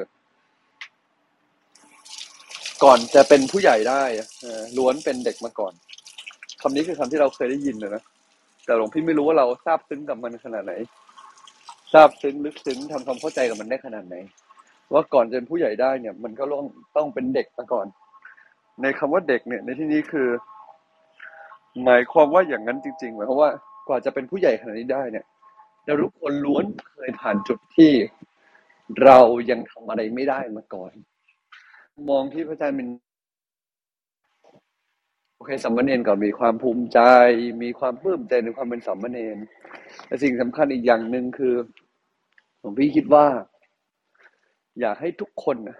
[2.84, 4.04] ก่อนจะเป็นผู้ใหญ่ได้
[4.78, 5.74] ล้วนเป็นเด็กมาก่อน
[6.62, 8.04] คำนี้คือคำที่เราเคยได้ยินนะนะ
[8.66, 10.74] แต่หลวงพี่ไม่รู้ว่าเราทราบซึ้งกับมันขนาดไหน
[11.94, 14.16] ทราบซึ้งลึกซึ้งทำความเข้าใจกับมันได้ขนาดไหน
[14.94, 16.66] ว่าก่อนจะเป็นผู้ใหญ่ได้เนี่ย มันก็ต้อง
[16.98, 17.88] ต้องเป็นเด็กมาก่อน
[18.82, 20.28] ในคำว่าเด็กเนี่ย ในที่นี้คือ
[21.84, 23.52] หมายความว่าอย่างนั้นจริงๆหมายความว่า
[23.88, 25.26] กว่าจะเป็นผู้ใหญ่ขนาดนี้ได้เนี่ย
[25.86, 27.92] เราทุกคนล้วนเคยผ่านจุดที่
[29.04, 29.20] เรา
[29.50, 30.92] ยังทำอะไรไม่ได้มาก่อน
[32.10, 32.88] มองที่พระอาจารย์เป็น
[35.36, 37.00] โอเคสัมมาเนรก็มีความภูมิใจ
[37.64, 39.20] มีความปลื้มใจในความเป็นสัมมาเน
[40.06, 41.54] แต่สิ่งสำคัญอีกอย่างหนึ่งคือ
[42.62, 43.26] ผมพี่คิดว่า
[44.80, 45.78] อยากให้ทุกคนนะ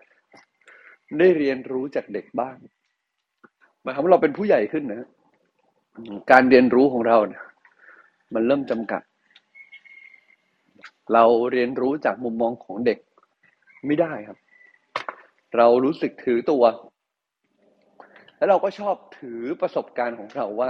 [1.20, 2.56] ได้เรียนรู้จากเด็กบ้าง
[3.82, 5.08] หมายความว่าเราเป็นผู้ใหญ่ขึ้นนะ
[6.32, 7.44] การเรียนรู้ของเราเนี่ย
[8.34, 9.02] มันเริ่มจำกัด
[11.14, 13.00] เราเรียนรู้จากมุมมองของเด็ก
[13.86, 14.38] ไม่ได้ครับ
[15.58, 16.64] เรารู้สึกถือตัว
[18.38, 20.70] แล้วเราก็ชอบถือประสบการณ์ของเราว่า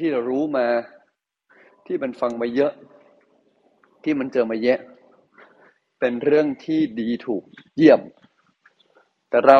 [0.00, 0.66] ที่เรารู้มา
[1.86, 2.72] ที่มันฟังมาเยอะ
[4.04, 4.80] ที่มันเจอมาเยอะ
[6.00, 7.42] เป็นเรื่องที่ดีถูก
[7.76, 8.00] เยี่ยม
[9.30, 9.58] แต่เรา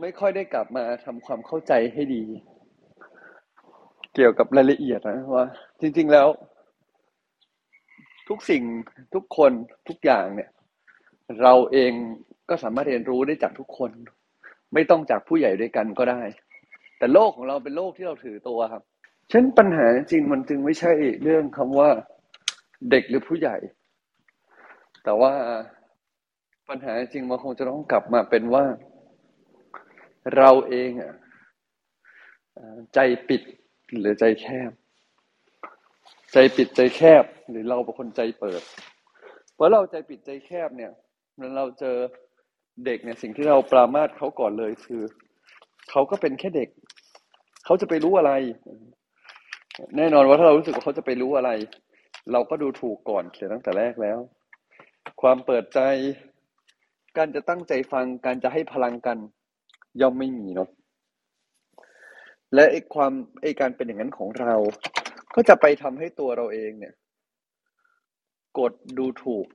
[0.00, 2.22] ไม่ค่อยได้กลับมาทำความเข้าใจให้ดี
[4.14, 5.46] เกี่ยวกับรายละเอียดนะว่า
[5.80, 6.28] จริง ๆแล้ว
[8.28, 8.62] ทุกสิ่ง
[9.14, 9.52] ทุกคน
[9.88, 10.50] ทุกอย่างเนี่ย
[11.42, 11.92] เราเอง
[12.48, 13.90] ก็สามารถเรียนรู้ได้จากทุกคน
[14.74, 16.22] ไม่ต้องจากผู้ใหญ่ด้วยกันก็ได้
[16.98, 18.82] แต่โลกของเราเป็นโลกที่เราถือตัวครับ
[19.30, 21.90] ฉะนั้นปัญหาจริงมันจึงไม่ใช่เรื่องคำว่า
[22.90, 23.56] เด็กหรือผู้ใหญ่
[25.04, 25.32] แต่ว่า
[26.68, 28.64] ปัญหาจริงมันคงจะต้องกลับมาเป็นว่า
[30.36, 31.14] เราเองอะ
[32.94, 33.42] ใจปิด
[33.98, 34.70] หรือใจแคบ
[36.32, 38.62] ใจปิดใจแคบหรือเราเป็นคนใจเปิด
[39.54, 40.92] เพราะเราใจปิดใจแคบเนี่ย
[41.38, 41.96] มื่อเราเจอ
[42.84, 45.02] เด็กเนี่ยสิ่งที่เราปรามาสเขาก่อนเลยคือ
[45.90, 46.68] เขาก็เป็นแค่เด็ก
[47.64, 48.32] เขาจะไปรู้อะไร
[49.96, 51.50] แน่นอนว่าถ้าเรารู้สึกว่าเขาจะไปรู้อะไร
[52.32, 54.18] เราก็ดูถูกก่อนเสียตั้งแต่แรกแล้ว
[55.20, 55.80] ความเปิดใจ
[57.16, 59.18] การจะตั้งใจฟังการจะให้พลังกัน
[60.00, 60.68] ย่อมไม่มีเนาะ
[62.54, 64.54] และไอ้ความไอ้การเป็นอย่างนั้นของเรา
[65.34, 66.94] ก็จะไปทำให้ตัวเราเองเนี่ย
[68.58, 69.46] กดดูถูก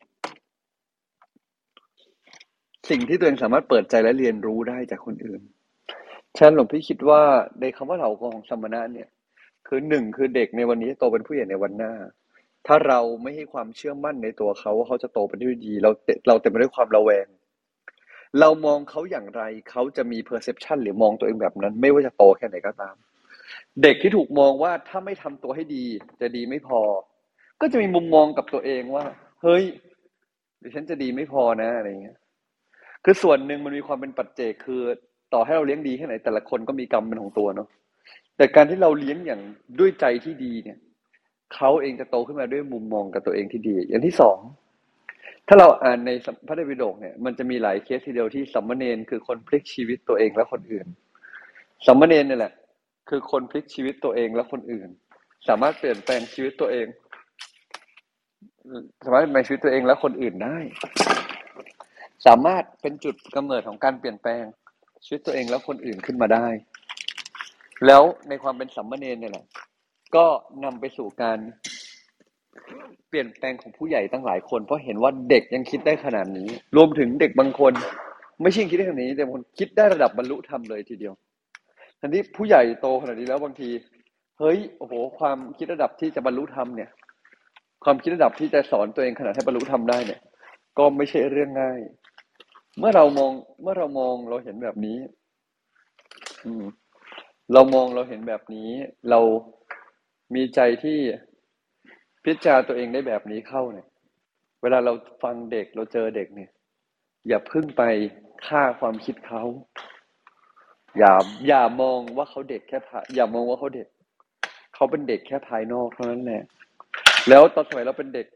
[2.89, 5.41] สิ่งที่ตัวเองสามารถเปิดใจและเรียนรู้ได้จากคนอื่น
[6.37, 7.21] ฉะนั้นหลวงพี่คิดว่า
[7.59, 9.09] ในคำว่าเหล่ากองสมณะเนี่ย
[9.67, 11.93] คือหนึ่งคือเด็กในวันนี้โตเป็นผู้ใหญ่ในวันหน้า
[12.67, 15.91] ถ้าเราไม่ให้ความเชื่อมั่นในตัวเขาว่าเขาจะโตเป็นด้วยดี เรา
[16.27, 17.27] เราเต็มไปด้วยความระแวง
[18.39, 22.95] เรามองเขาอย่างไรเขาจะมี perception หรือมองตัวเองแบบนั้น ไม่ว่าจะโตแค่ไหนก็ตาม
[23.83, 25.85] เด็กที่ถูกมองว่าถ้าไม่ทำตัวให้ดี
[26.21, 26.81] จะดีไม่พอ
[27.61, 29.05] ก็จะมีมุมมองกับตัวเองว่า
[29.41, 29.63] เฮ้ย
[30.59, 32.17] เดี๋ยวฉันจะดีไม่พอนะอะไรเงี้ย
[33.03, 34.81] คือส่วนหนึ่งมันมีความเป็นปัจเจกคือ
[35.33, 37.67] ต่อให้เราเลี้ยงดีแค่ไหนแต่ละคนก็มีกรรมเป็นของตัวเนาะ
[38.37, 39.41] แต่การที่เราเลี้ยงอย่าง
[39.79, 40.77] ด้วยใจที่ดีเนี่ย
[41.53, 44.37] เขาเองจะโตขึ้นมาด้วยมุมมองกับตัวเองที่ดี อย่างที่สอง
[45.47, 46.11] ถ้าเราอ่านใน
[46.47, 50.87] พระไตรปิฎกเนี่ยมันจะมีหลายเคสทีเดียวที่สัมมาเนนคือคนพลิกชีวิตตัวเองและคนอื่น
[51.87, 52.53] สัมมาเนนเนี่ยแหละ
[53.09, 54.89] คือคนพลิกชีวิตตัวเองและคนอื่น
[55.47, 56.87] สามารถเปลี่ยนแปลงชีวิตตัวเอง
[59.05, 60.57] สามารถเปลี่ยนแปลงชีวิตตัวเองและคนอื่นได้
[62.25, 64.43] สามารถเป็นจุดกำเนิดของการเปลี่ยนแปลง
[65.05, 66.47] ชีวิตตัวเองและคนอื่นขึ้นมาได้
[67.85, 69.45] แล้วในความเป็นสัมมาเนนเนี่ยแหละ
[70.15, 70.25] ก็
[70.63, 71.37] นำไปสู่การ
[73.09, 77.73] เปลี่ยนแปลงของผู้ใหญ่ตั้งหลายคน เพราะเห็นว่าเด็กยังคิดได้ขนาดนี้ รวมถึงเด็กบางคน
[78.41, 81.13] ไม่ใช่คิดได้ขนาดนี้แต่บางคนคิดได้ระดับบรรลุธรรมเลยทีเดียว
[81.99, 83.69] ทันที่ผู้ใหญ่โตขนาดนี้แล้วบางที
[84.39, 86.89] เฮ้ยโอ้โห ความคิดระดับที่จะบรรลุธรรมเนี่ย
[87.83, 90.21] ความคิดระดับที่จะสอนตัวเองขนาดให้บรรลุธรรมได้เนี่ย
[90.77, 91.79] ก็ไม่ใช่เรื่องง่าย
[92.79, 94.97] เมื่อเรามองเมื่อเรามองเราเห็นแบบนี้
[96.45, 96.63] อืม
[97.53, 98.69] เรามองเราเห็นแบบนี้
[99.09, 99.19] เรา
[100.33, 100.99] มีใจที่
[102.25, 103.87] พิจารณาตัวเองได้แบบนี้เข้าเนี่ย
[104.61, 106.49] เวลาเราฟังเด็กเราเจอเด็กเนี่ย
[107.27, 107.83] อย่าพึ่งไป
[108.47, 109.43] ฆ่าความคิดเขา
[110.97, 111.13] อย่า
[111.47, 113.87] อย่ามองว่าเขาเด็กแค่ภายอย่ามองว่าเขาเด็ก
[114.75, 116.43] เขาเป็นเด็กแค่ภายนอกเท่านั้นแหละ
[117.29, 118.27] แล้วตอนสมัยเราเป็นเด็ก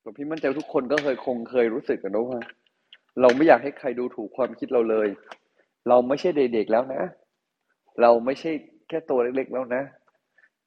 [0.00, 2.40] หลวงพี่มั่นใจทุกคนก็เคยคงเคยรู้สึกกันนะว่า
[3.20, 5.08] เราไม่อยากให้ใครดูถูกความคิดเราเลย
[5.88, 7.02] เราไม่ใช่เด็กๆแล้วนะ
[8.00, 8.50] เราไม่ใช่
[8.88, 9.82] แค่ตัวเล็กๆแล้วนะ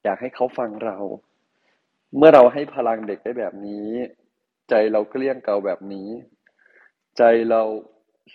[0.04, 0.96] อยากให้เขาฟังเรา
[2.16, 3.88] เมื่อเราให้พลังเด็กได้แบบนี้
[4.70, 6.08] ใจเราเกลี้ยงเกลาแบบนี้
[7.18, 7.62] ใจเรา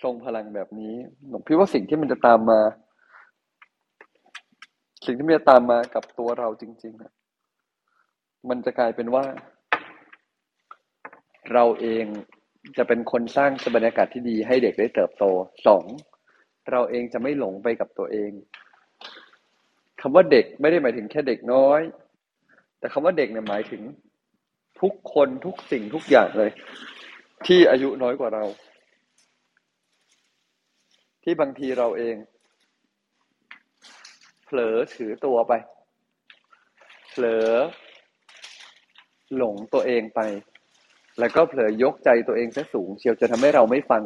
[0.02, 0.94] ทรงพลังแบบนี้
[1.28, 2.60] หลวงพี่ว่าสิ่งที่มันจะตามมา
[5.06, 7.12] สิ่งที่มันจะตามมากับตัวเราจริงๆอะ
[8.48, 9.24] มันจะกลายเป็นว่า
[11.52, 12.04] เราเอง
[12.76, 15.24] จะเป็นคนสร้างบรรยากาศที่ดีให้เด็กได้เติบโต
[15.66, 15.84] สอง
[16.70, 18.30] เราเองจะไม่หลงไปกับตัวเอง
[20.06, 21.80] คำว่าเด็กไม่ได้หมายถึงแค่เด็กน้อย
[22.78, 23.82] แต่คำว่าเด็กเนี่ยหมายถึง
[24.80, 26.50] ทุกคนทุกสิ่งทุกอย่างเลย
[27.46, 28.44] ที่อายุน้อยกว่าเรา
[31.22, 32.16] ที่บางทีเราเอง
[34.44, 35.52] เผลอถือตัวไป
[37.08, 37.48] เผลอ
[39.36, 40.20] หลงตัวเองไป
[41.18, 44.02] แล้วก็เผลอยกใจตัวเองซะสูง เชียวจะทำให้เราไม่ฟัง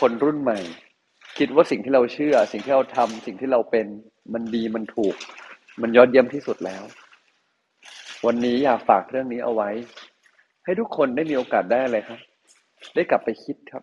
[0.00, 0.58] คนรุ่นใหม่
[1.38, 3.88] คิดว่าสิ่งที่เราเชื่อ สิ่งที่เราทำสิ่งที่เราเป็น
[4.32, 5.14] มันดีมันถูก
[5.82, 6.82] มันยอดเยี่ยมที่สุดแล้ว
[8.26, 9.70] วันนี้อยากฝากเรื่องนี้เอาไว้
[10.64, 12.20] ให้ทุกคนได้มีโอกาสได้อะไรครับ
[12.94, 13.82] ได้กลับไปคิดครับ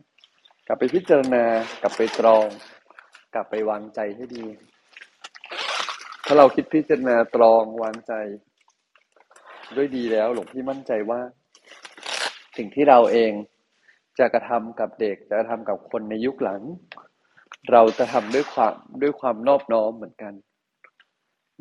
[0.68, 1.44] กลับไปพิจารณา
[1.82, 2.46] กลับไปตรอง
[3.34, 4.46] กลับไปวางใจให้ดี
[6.26, 8.14] ถ้าเราคิดพิจารณาตรองวางใจ
[9.76, 11.22] ด้วยดีแล้วหลวงพี่มั่นใจว่า
[12.58, 13.32] สิ่งที่เราเอง
[14.20, 16.62] จะกระทำกับเด็กจะกระทำกับคนในยุคหลัง
[17.72, 20.34] เราจะทำด้วยความด้วยความนอบน้อมเหมือนกัน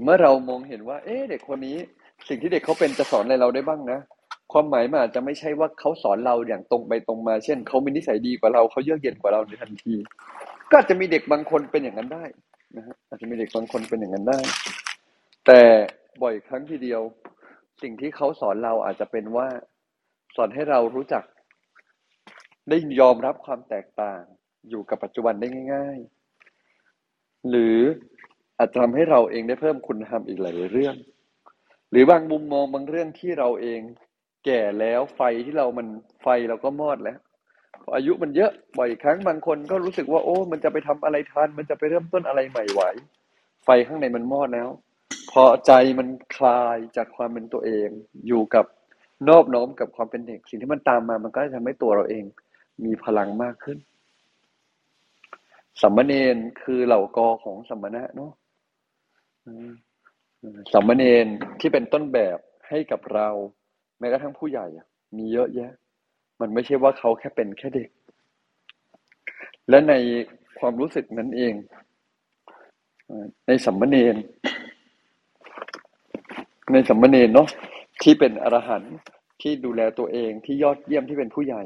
[0.02, 1.76] เมื่อเรามองเห็นว่า เอ๊ะเด็กคนนี้
[2.28, 3.98] สิ่งที่เด็กเขาเป็นจะสอนอะไรเราได้บ้างนะ
[4.52, 9.94] ความหมายมันอาจจะไม่ใช่ว่าเขาสอนเราอย่างตรงไปตรงมา เช่นเขามีนิสัยดีกว่าเราเขาเยือกเย็นกว่าเราในทันที
[10.70, 12.24] ก็อาจจะมีเด็กบางคนเป็นอย่างนั้นได้
[12.76, 14.38] นะฮะอาจจะมีเด็กบางคนเป็นอย่างนั้นได้
[15.46, 15.60] แต่
[16.22, 17.02] บ่อยครั้งทีเดียว
[17.82, 19.46] สิ่งที่เขาสอนเราอาจจะเป็นว่า
[20.36, 21.22] สอนให้เรารู้จัก
[22.68, 24.20] ได้ยอมรับความแตกต่าง
[24.70, 25.98] อยู่กับปัจจุบันได้ง่าย
[26.74, 27.78] ๆ หรือ
[28.58, 30.96] อาจจะทำให้เราเองได้เพิ่มคุณธรรมอีกหลายเรื่อง
[31.90, 33.80] หรือบางมุมมองบางเรื่องที่เราเอง
[34.44, 35.86] แก่แล้วไฟที่เรามัน
[36.22, 37.18] ไฟเราก็มอดแล้ว
[37.94, 42.82] อายุมันเยอะบ่อยครั้งบางคนก็รู้สึกว่าโอ้ มันจะไปทำอะไรทันมันจะไปเริ่มต้นอะไรใหม่ไหว
[43.64, 44.68] ไฟข้างในมันมอดแล้ว
[45.30, 47.88] พอใจมันคลายจากความเป็นตัวเอง
[48.26, 48.64] อยู่กับ
[49.28, 52.24] นอบน้อมกับความเป็นเด็ก สิ่งที่มันตามมามันก็จะทำให้ตัวเราเอง
[52.84, 53.78] มีพลังมากขึ้น
[55.82, 58.32] สัมมเนนคือเหล่ากอของสัมมณะเนาะ
[60.72, 61.26] สัมมเนน
[61.60, 63.28] ที่เป็นต้นแบบให้กับเรา
[63.98, 64.66] แม้กระทั่งผู้ใหญ่
[65.16, 65.70] มีเยอะแยะ
[66.40, 67.88] มันไม่ใช่ว่าเขาแค่เป็นแค่เด็ก
[69.68, 69.94] และใน
[70.58, 71.54] ความรู้สึกนั้นเอง
[73.46, 74.16] ในสัมมเนน
[76.72, 77.48] ในสัมมเนนเนาะ
[78.02, 78.94] ที่เป็นอรหันต์
[79.42, 81.62] ที่ดูแลตัวเองที่ยอดเยี่ยมที่เป็นผู้ใหญ่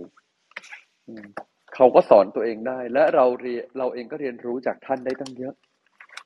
[1.80, 5.54] เขาก็สอนตัวเองได้ และเราเรียเราเองก็เรียนรู้จากท่านได้ตั้งเยอะ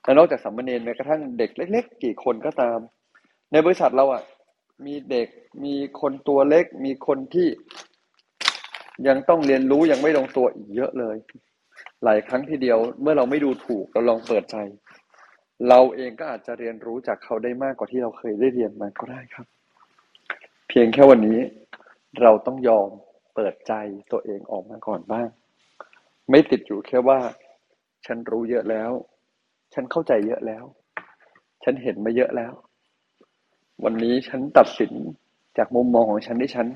[0.05, 2.79] และนอกจากสัมมเนนแม้กระทั่งเด็กเล็ก ๆ กี่คนก็ตาม
[3.53, 4.23] ในบริษัทเราอะ
[4.87, 5.29] มีเด็ก
[5.65, 7.49] มีคนตัวเล็ก มีคนที่
[9.09, 11.17] ยังต้องเรียนรู้ยังไม่ลงตัวอีกเยอะเลย
[12.05, 14.57] หลายครั้งทีเดียวเมื่อเราไม่ดูถูกเราลองเปิดใจ
[15.69, 19.47] เราเองก็อาจจะเรียนรู้จากเขาได้มากกว่าที่เราเคยได้เรียนมาก็ได้ครับ
[20.69, 21.41] เพียงแค่วันนี้
[22.21, 22.89] เราต้องยอม
[23.35, 23.73] เปิดใจ
[24.13, 25.29] ตัวเองออกมาก่อนบ้าง
[26.33, 27.19] ไม่ติดอยู่แค่ว่า
[28.07, 28.91] ฉันรู้เยอะแล้ว
[29.75, 30.65] ฉันเข้าใจเยอะแล้ว
[31.65, 32.53] ฉันเห็นมาเยอะแล้ว
[33.85, 34.93] วันนี้ฉันตัดสิน
[35.59, 36.67] จากมุมมองของฉันที่ฉัน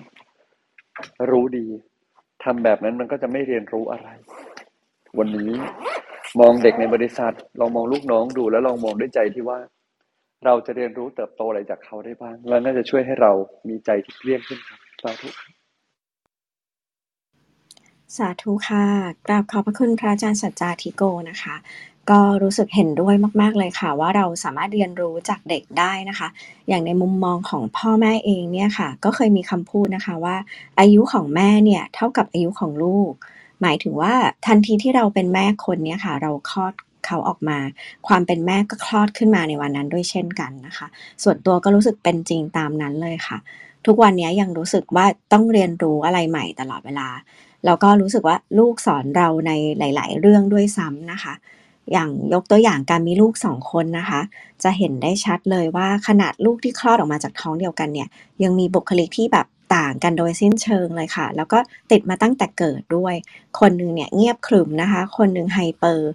[1.30, 1.66] รู้ดี
[2.44, 4.08] ทำแบบนั้นมันก็จะไม่เรียนรู้อะไร
[5.18, 5.50] วันนี้
[6.40, 9.58] มองเด็กในบริษัท ลองมองลูกน้องดูแล้วลองมองด้วยใจที่ว่า
[10.44, 13.32] เราจะเรียนรู้เติบโตอะไรจากเขาได้บ้าง แล้วน่าจะช่วยให้เรา
[13.68, 15.28] มีใจที่เรียบขึ้นครับสาธุ
[18.14, 18.84] สาธุค่ะ
[19.26, 21.54] กราบขอบพระคุณพระอาจารย์สัจจาธิโกนะคะ
[22.10, 26.28] ก็รู้สึกเห็นด้วยมาก ๆ เลยค่ะ ว่าเราสามารถเรียนรู้จากเด็กได้นะคะ
[26.68, 30.36] อย่างในมุมมองของพ่อแม่เองเนี่ยค่ะ ก็เคยมีคำพูดนะคะว่า
[30.80, 33.12] อายุของแม่เนี่ยเท่ากับอายุของลูก
[33.62, 34.14] หมายถึงว่า
[34.46, 36.74] ทันทีที่เราเป็นแม่คนเนี่ยค่ะ เราคลอด
[37.06, 37.58] เขาออกมา
[38.08, 40.86] ความเป็นแม่ก็คลอดขึ้นมาในวันนั้นด้วยเช่นกันนะคะ
[41.22, 43.38] ส่วนตัวก็รู้สึกเป็นจริงตามนั้นเลยค่ะ
[43.86, 47.08] ทุกวันนี้ยังรู้สึกว่าต้องเรียนรู้อะไรใหม่ตลอดเวลา
[47.66, 51.34] แล้วก็รู้สึกว่าลูกสอนเราในหลาย ๆ เรื่องด้วยซ้ำนะคะ
[51.92, 54.20] อย่างยกตัวอย่างการมีลูกสองคนนะคะ
[54.62, 58.08] จะเห็นได้ชัดเลยว่าขนาดลูกที่คลอดออกมาจากท้องเดียวกันเนี่ย
[58.42, 61.58] ยังมีบุคลิกที่แบบต่างกันโดยสิ้นเชิงเลยค่ะ แล้วก็
[61.90, 63.14] ติดมาตั้งแต่เกิดด้วย
[63.60, 66.10] คนหนึ่งเนี่ยเงียบขรึมนะคะ คนหนึ่งไฮเปอร์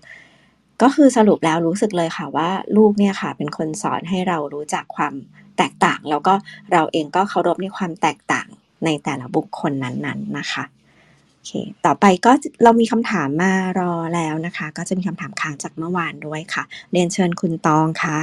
[0.81, 5.13] ก็คือสรุปแล้วรู้สึกเลยค่ะว่าลูกเนี่ยค่ะ เป็นคนสอนให้เรารู้จักความ
[5.57, 6.33] แตกต่าง แล้วก็
[6.71, 8.47] เราเองก็เคารพในความแตกต่าง
[8.85, 10.63] ในแต่ละบุคคลนั้นๆนะคะ
[11.41, 11.53] อเค
[11.85, 12.31] ต่อไปก็
[12.63, 18.19] เรามีคำถามมารอแล้วนะคะ ก็จะมีคำถามค้างจากเมื่อวานด้วยค่ะ เรียนเชิญคุณตองค่ะ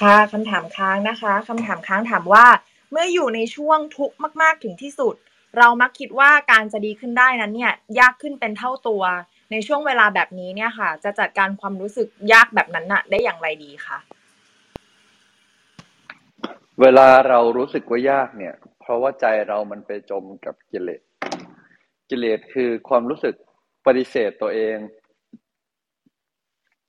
[0.00, 2.46] ค่ะคำถามค้างนะคะคำถามค้างถามว่า
[2.90, 5.14] เมื่ออยู่ในช่วงทุกข์มาก ๆ ถึงที่สุด
[5.58, 9.02] เรามักคิดว่าการจะดีขึ้นได้นั้นเนี่ยยากขึ้นเป็นเท่าตัว
[9.50, 13.98] ในช่วงเวลาแบบนี้เนี่ยค่ะ จะจัดการความรู้สึกยากแบบนั้นน่ะ ได้อย่างไรดีคะ
[16.80, 21.00] เวลาเรารู้สึกว่ายากเนี่ย เพราะว่าใจเรามันไปจมกับกิเลส
[22.10, 23.34] กิเลสคือความรู้สึก
[23.86, 24.76] ปฏิเสธตัวเอง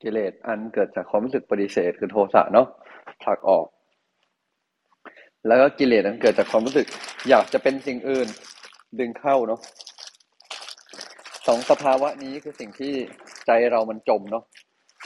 [0.03, 2.67] กิเลสอันเกิดจากความรู้สึกปฏิเสธคือโทสะเนาะ
[3.23, 3.65] ผลักออก
[5.47, 6.87] แล้วก็กิเลสอันเกิดจากความรู้สึก
[7.29, 8.27] อยากจะเป็นสิ่งอื่น
[8.99, 9.59] ดึงเข้าเนาะ
[11.47, 12.93] สองสภาวะนี้คือสิ่งที่
[13.45, 14.43] ใจเรามันจมเนาะ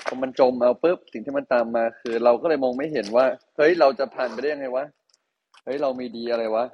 [0.06, 3.26] พอมันจมเอาปุ๊บสิ่งที่มันตามมาคือ เราก็เลยมองไม่เห็นว่า
[3.58, 4.86] เฮ้ยเราจะผ่านไปได้ยังไงวะ
[5.64, 6.66] เฮ้ยเรามีดีอะไรวะ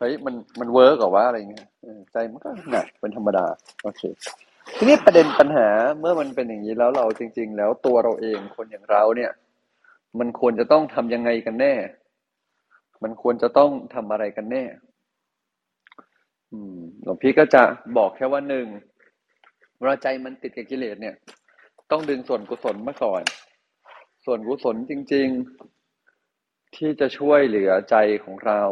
[0.00, 1.66] เฮ้ยมันมันเวิร์กหรอวะอะไรเงี้ย
[2.12, 3.46] ใจมันก็หนักเป็นธรรมดา
[3.82, 4.02] โอเค
[4.76, 5.68] ทีนี้ประเด็นปัญหา
[6.00, 9.30] เมื่อมันเป็นอย่างนี้แล้วเราจริง ๆ แล้วตัวเราเองคนอย่างเราเนี่ย
[10.18, 11.74] มันควรจะต้องทำยังไงกันแน่
[13.02, 14.64] มันควรจะต้องทำอะไรกันแน่
[16.52, 17.62] อืมหลวงพี่ก็จะ
[17.96, 18.66] บอกแค่ว่าหนึ่ง
[19.78, 21.14] เวลาใจมันติดกับกิเลสเนี่ย
[21.90, 23.22] ต้องดึงส่วนกุศลมาก่อน
[24.24, 25.28] ส่วนกุศลจริง
[26.02, 28.62] ๆ ที่จะช่วยเหลือใจของเรา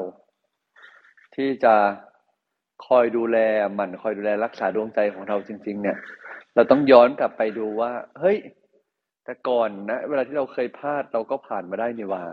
[1.38, 1.74] ที่จะ
[2.86, 3.38] คอยดูแล
[3.74, 5.96] หมั่นคอยดูแลรักษาดวงใจของเราจริง ๆ เนี่ย
[6.54, 8.38] เราต้องย้อนกลับไปดูว่า เฮ้ย
[9.24, 12.24] แต่ก่อนนะ เวลาที่เราเคยพลาดเราก็ผ่านมาได้นี่ว่า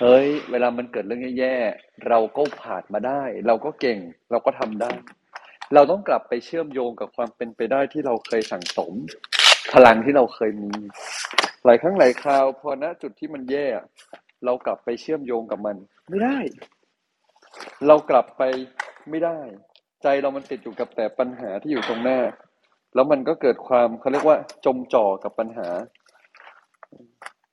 [0.00, 3.98] เฮ้ย เวลามันเกิดเรื่องแย่ๆเราก็ผ่านมาได้ เราก็เก่ง
[4.30, 4.92] เราก็ทำได้
[5.74, 8.92] เราต้องกลับไปเชื่อมโยงกับความเป็นไปได้ที่เราเคยสั่งสม
[9.72, 10.70] พลังที่เราเคยมี
[11.64, 13.66] หลายครั้งหลายคราวพอณจุดที่มันแย่
[14.44, 15.76] เรากลับไปเชื่อมโยงกับมัน
[16.08, 16.38] ไม่ได้
[17.86, 18.42] เรากลับไป
[19.10, 19.38] ไม่ได้
[20.02, 22.20] ใจเรามันติดอยู่กับแต่ปัญหาที่อยู่ตรงหน้า
[22.94, 25.68] แล้วมันก็เกิดความเขาเรียกว่า จมจ่อกับปัญหา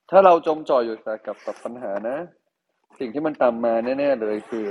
[0.10, 2.18] ถ้าเราจมจ่ออยู่แต่กับกับปัญหานะ
[3.00, 4.66] สิ่งที่มันตามมาแน่ ๆ เลยคือ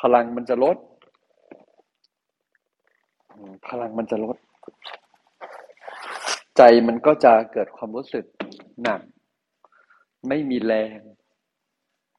[0.00, 0.76] พลังมันจะลด
[3.68, 4.36] พลังมันจะลด
[6.56, 8.24] ใจมันก็จะเกิดความรู้สึก
[8.82, 9.00] หนัก
[10.28, 10.98] ไม่มีแรง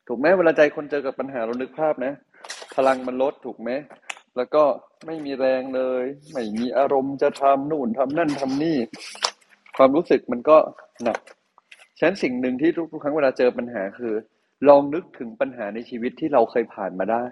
[0.07, 2.13] ถูกไหมเวลาใจคนเจอกับปัญหาเรานึกภาพนะ
[2.77, 3.69] พลังมันลดถูกไหม
[4.37, 4.63] แล้วก็
[5.05, 8.77] ไม่มีแรงเลย ไม่มีอารมณ์จะทำนู่นทำนั่นทำนี่
[9.77, 10.57] ความรู้สึกมันก็
[11.03, 11.19] หนัก
[11.97, 14.13] ฉะนั้นสิ่งหนึ่งที่ทุกครั้งเวลาเจอปัญหาคือ
[14.67, 17.25] ลองนึกถึงปัญหาในชีวิตที่เราเคยผ่านมาได้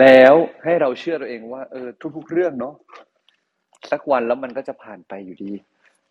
[0.00, 2.74] แล้วให้เราเชื่อตัวเองว่าเออทุก ๆ เรื่องเนาะ
[3.90, 5.52] สักวันแล้วมันก็จะผ่านไปอยู่ดี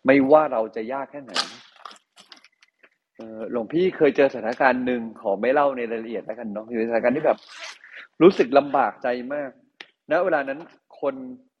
[0.06, 1.32] ไม่ว่าเราจะยากแค่ไหน
[3.52, 7.38] หลวงพี่เคยเจอสถานการณ์หนึ่งขอไม่เล่าในรายละเอียดแล้วกันเนาะอยู่ในสถานการณ์ที่แบบ
[8.22, 9.50] รู้สึกลำบากใจมาก
[10.10, 10.60] ณเวลานั้น
[11.00, 11.14] คน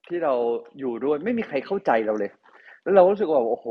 [0.08, 0.34] ที่เรา
[0.78, 2.30] อยู่ด้วยไม่มีใครเข้าใจเราเลย
[2.82, 3.68] แล้วเรารู้สึกว่าโอ้โห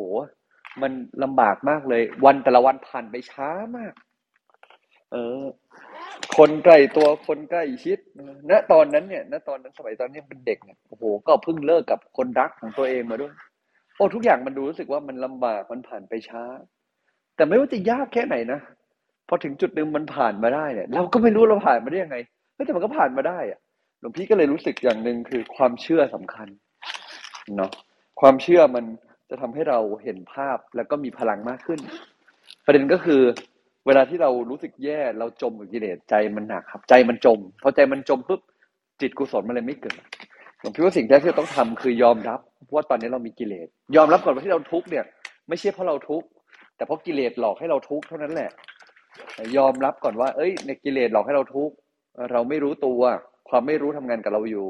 [0.82, 0.92] มัน
[1.24, 3.94] ลำบากมากเลย วันแต่ละวันผ่านไปช้ามาก
[5.12, 5.44] เออ
[6.38, 7.98] คนใกล้ตัวคนใกล้ชิด
[8.50, 13.34] ณตอนนั้นเนี่ยณตอนนั้นสมัยตอนนี้เป็นเด็กเนี่ยโอ้โห ก็เพิ่งเลิกกับคนรักของตัวเองมาด้วย
[13.96, 16.44] โอ้ทุกอย่างมันดูรู้สึกว่ามันลำบากมันผ่านไปช้า
[17.36, 18.60] แต่ไม่ว่าจะยากแค่ไหนนะ
[19.28, 22.18] พอถึงจุดหนึ่งมันผ่านมาได้เนี่ย เราก็ไม่รู้เราผ่านมาได้ยังไง
[22.66, 23.60] แต่มันก็ผ่านมาได้อะ
[24.00, 26.48] หลวงพี่ก็เลยรู้สึกอย่างหนึ่งคือความเชื่อสำคัญ
[27.58, 27.72] เนาะ
[28.22, 28.86] ความเชื่อมัน
[29.30, 31.80] จะทำให้เราเห็นภาพแล้วก็มีพลังมากขึ้น
[32.66, 33.22] ประเด็นก็คือ
[33.86, 38.42] เวลาที่เรารู้สึกแย่เราจมกับกิเลสใจมันหนักครับ ใจมันจมพอใจมันจมปุ๊บ
[39.02, 39.96] จิตกุศลมันเลยไม่เกิด
[40.60, 42.40] หลวงพี่ว่าสิ่งแรกที่เราต้องทำคือยอมรับ
[42.74, 45.06] ว่าตอนนี้เรามีกิเลสยอมรับก่อนว่าที่เราทุกข์เนี่ย
[45.48, 46.28] ไม่ใช่เพราะเราทุกข์
[46.76, 48.52] แต่เพราะกิเลสหลอกให้เราทุกข์เท่านั้นแหละ
[49.58, 51.76] ยอมรับก่อนว่า เอ้ยในกิเลสหลอกให้เราทุกข์
[52.32, 53.02] เราไม่รู้ตัว
[53.50, 54.70] ความไม่รู้ทำงานกับเราอยู่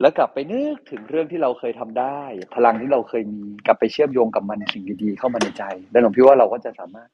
[0.00, 2.20] แล้วกลับไปนึกถึงเรื่องที่เราเคยทำได้
[2.54, 7.08] พลังที่เราเคยมีกลับไปเชื่อมโยงกับมันสิ่งดีๆเข้ามาในใจ แล้วหลวงพี่ว่าเราก็จะสามารถ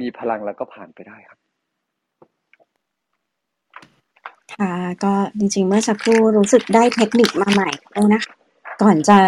[0.00, 1.38] มีพลังแล้วก็ผ่านไปได้ครับ
[4.54, 4.72] ค่ะ
[5.04, 8.34] ก็จริงๆ เมื่อสักครู่รู้สึกได้เทคนิคมาใหม่เลยนะคะ
[8.82, 9.18] ก่อนจะ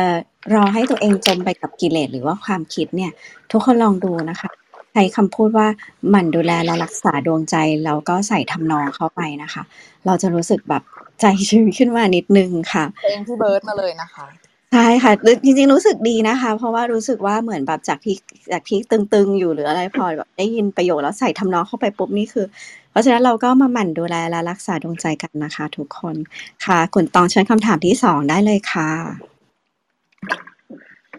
[0.55, 3.12] รอให้ตัวเองจมไปกับกิเลสหรือว่าความคิดเนี่ย
[3.52, 4.50] ทุกคนลองดูนะคะ
[4.96, 5.68] ช้คำพูดว่า
[6.11, 9.62] หมั่นดูแลและรักษาดวงใจแล้วก็ใส่ทำนองเข้าไปนะคะ
[10.06, 10.82] เราจะรู้สึกแบบ
[11.20, 14.26] ใจชื้นขึ้นมานิดนึงค่ะเพลงพี่เบิร์ดมาเลยนะคะ
[14.72, 15.12] ใช่ค่ะ
[15.44, 18.16] จริงๆรู้สึกดีนะคะ เพราะว่ารู้สึกว่าเหมือนแบบจากที่
[18.52, 22.46] จากที่ตึงๆอยู่หรืออะไรพอแบบได้ยินประโยคแล้วใส่ทำนองเข้าไปปุ๊บนี่คือ
[22.90, 26.16] เพราะฉะนั้นเราก็มาหมั่นดูแลและรักษาดวงใจกันนะคะ ทุกคน
[26.64, 28.90] ค่ะคุณตองเชิญคำถามที่สองได้เลยค่ะ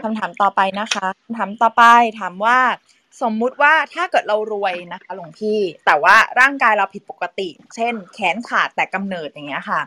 [0.01, 1.83] คำถามต่อไปนะคะคำถามต่อไป
[2.19, 2.57] ถามว่า
[3.21, 9.81] สมมุติว่าถ้าเกิดเรารวยนะคะหลวงพี่ แต่ว่าร่างกายเราผิดปกติ เช่น แขนขาดแต่กำเนิดอย่างเงี้ยค่ะ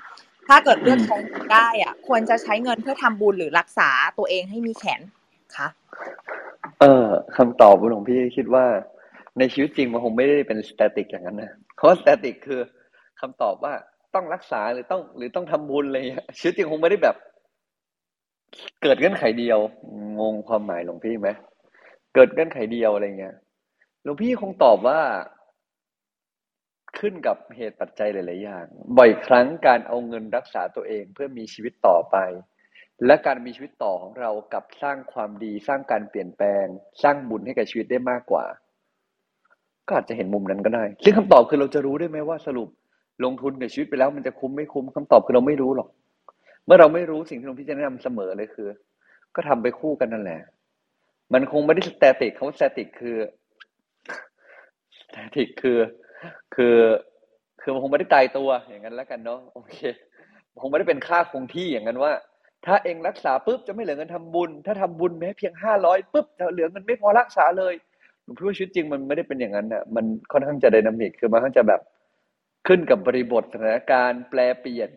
[0.49, 5.01] ถ้าเกิดเลือกใช้เงินได้อะ ควรจะใช้เงินเพื่อทำบุญหรือรักษาตัวเองให้มีแขน
[5.57, 5.69] คะ
[6.81, 8.65] เออคำตอบของพี่คิดว่า
[9.39, 12.61] ในชีวิตจริงมันคงไม่ได้เป็นสแตติกอย่างนั้นนะเพราะสแตติกคือ
[13.21, 13.75] คำตอบว่า
[14.15, 17.17] ต้องรักษาหรือต้องหรือต้องทำบุญอะไรเงี้ยชีวิตจริงคงไม่ได้แบบ
[18.83, 19.59] เกิดเงื่อนไขเดียว
[20.21, 21.31] งงความหมายหลวงพี่ไหม
[22.15, 23.37] เกิดเงื่อนไขเดียวอะไรเงี้ย
[24.03, 25.01] หลวงพี่คงตอบว่า
[26.99, 28.67] ขึ้นกับเหตุปัจจัยหลาย ๆ อย่าง
[28.99, 32.17] บ่อยครั้งการเอาเงินรักษาตัวเองเพื่อมีชีวิตต่อไป
[33.07, 36.67] และการมีชีวิตต่อของเรากับสร้างความดีสร้างการเปลี่ยนแปลง
[37.03, 38.45] สร้างบุญให้กับชีวิตได้มากกว่า
[39.87, 42.69] ก็อาจจะเห็นมุมนั้นก็ได้ ซึ่งคำตอบคือเราจะรู้ได้ไหมว่าสรุป
[43.25, 45.89] ลงทุนกับชีวิตไปแล้วมันจะคุ้มไม่คุ้มคำตอบคือเราไม่รู้หรอก
[46.65, 48.69] เมื่อเราไม่รู้สิ่งที่หลวงพี่จะแนะนำเสมอเลยคือ
[49.35, 50.41] ก็ทำไปคู่กันนั่นแหละ
[51.33, 53.17] มันคงไม่ได้ static เขา static คือ
[54.99, 55.79] static คือ
[56.55, 56.77] คือ
[57.61, 59.75] คือมันคงไม่ได้ตายตัวอย่างนั้นแล้วกันเนาะโอเค
[60.61, 62.13] คงไม่ได้เป็นค่าคงที่อย่างนั้นว่า
[62.67, 67.75] ถ้าเองรักษาปุ๊บจะไม่เหลือเงินทำบุญ ถ้าทำบุญแม้เพียงห้าร้อยปุ๊บจะเหลือเงินไม่พอรักษาเลย
[68.23, 71.81] หลวงพี่ว่าชีวิตจริงมันไม่ได้เป็นอย่างนั้นอะมันค่อนข้างจะไดนามิกคือมันค่อนข้างจะแบบ
[72.67, 74.91] ขึ้นกับบริบทสถานการณ์แปลเปลี่ยน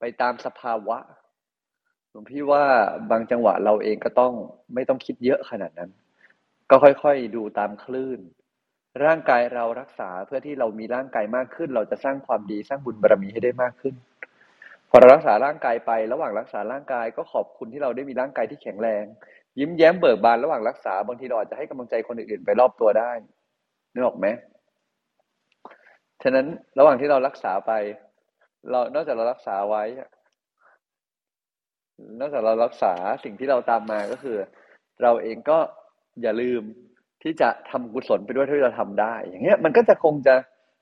[0.00, 0.98] ไปตามสภาวะ
[2.14, 2.64] หลวงพี่ว่า
[3.10, 4.32] บางจังหวะเราเองก็ต้อง
[4.74, 5.90] ไม่ต้องคิดเยอะขนาดนั้น
[6.70, 8.20] ก็ค่อยๆดูตามคลื่น
[9.04, 13.94] ร่างกายเรารักษาเพื่อที่เรามีร่างกายมากขึ้น เราจะสร้างความดีสร้างบุญบารมีให้ได้มากขึ้น
[14.90, 19.04] พอเรารักษาร่างกายไประหว่างรักษาร่างกายก็ขอบคุณที่เราได้มีร่างกายที่แข็งแรง
[19.58, 23.10] ยิ้มแย้มเบิกบานระหว่างรักษาบางทีเราอาจจะให้กำลังใจคนอื่นๆไปรอบตัวได้
[23.92, 24.26] นึกออกไหม
[26.22, 26.46] ฉะนั้น
[26.78, 27.72] ระหว่างที่เรารักษาไป
[28.70, 29.84] เรานอกจากเรารักษาไว้
[32.20, 34.36] นอกจากเรารักษาสิ่งที่เราตามมาก็คือ
[35.02, 35.58] เราเองก็
[36.22, 36.62] อย่าลืม
[37.22, 40.34] ที่จะทำกุศลไปด้วยที่เราทำได้ อย่างเงี้ย มันก็จะคงจะ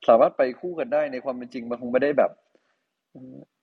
[0.09, 2.31] สามารถไปคู่กันได้ในความเป็นจริงมันคงไม่ได้แบบ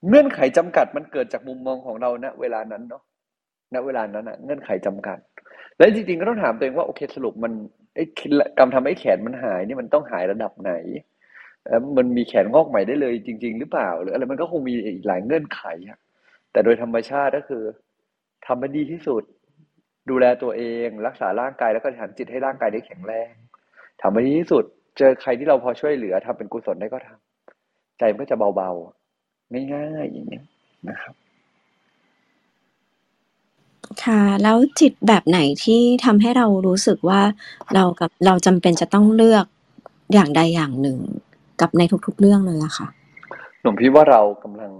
[0.07, 3.03] เงื่อนไขจำกัดมันเกิดจากมุมมองของเราณเวลานั้นเนาะ
[3.73, 5.17] ณเวลานั้นอะเงื่อนไขจำกัด
[5.77, 7.53] และจริงๆก็ต้องถามตัวเองว่าโอเคสรุปมัน
[7.95, 8.03] ไอ้
[8.57, 10.73] กรรมทำให้แขนมันหายนี่มันต้องหายระดับไหน
[11.97, 15.99] มันมีแขนงอกใหม่ได้เลยจริง ๆ หรือเปล่า หรืออะไรมันก็คงมีอีกหลายเงื่อนไขอะ
[16.57, 17.63] แต่โดยธรรมชาติก็คือ
[18.45, 19.23] ทำมันดีที่สุด
[20.09, 23.31] ดูแลตัวเอง รักษาร่างกายแล้วก็หันจิตให้ร่างกายได้แข็งแรง
[24.01, 24.63] ทำมันดีที่สุด
[24.97, 30.41] เจอใครที่เราพอช่วยเหลือทำเป็นกุศลได้ก็ทำใจมันก็จะเบาๆง่ายๆอย่างนี้
[30.89, 31.13] นะครับ
[34.03, 37.21] ค่ะ แล้วจิตแบบไหนที่ทำให้เรารู้สึกว่า
[37.73, 39.45] เรากับเราจำเป็นจะต้องเลือก
[40.13, 40.97] อย่างใดอย่างหนึ่ง
[41.61, 42.87] กับในทุกๆเรื่องเลยล่ะค่ะ
[43.61, 44.71] หลวงพี่ว่าเรากำลัง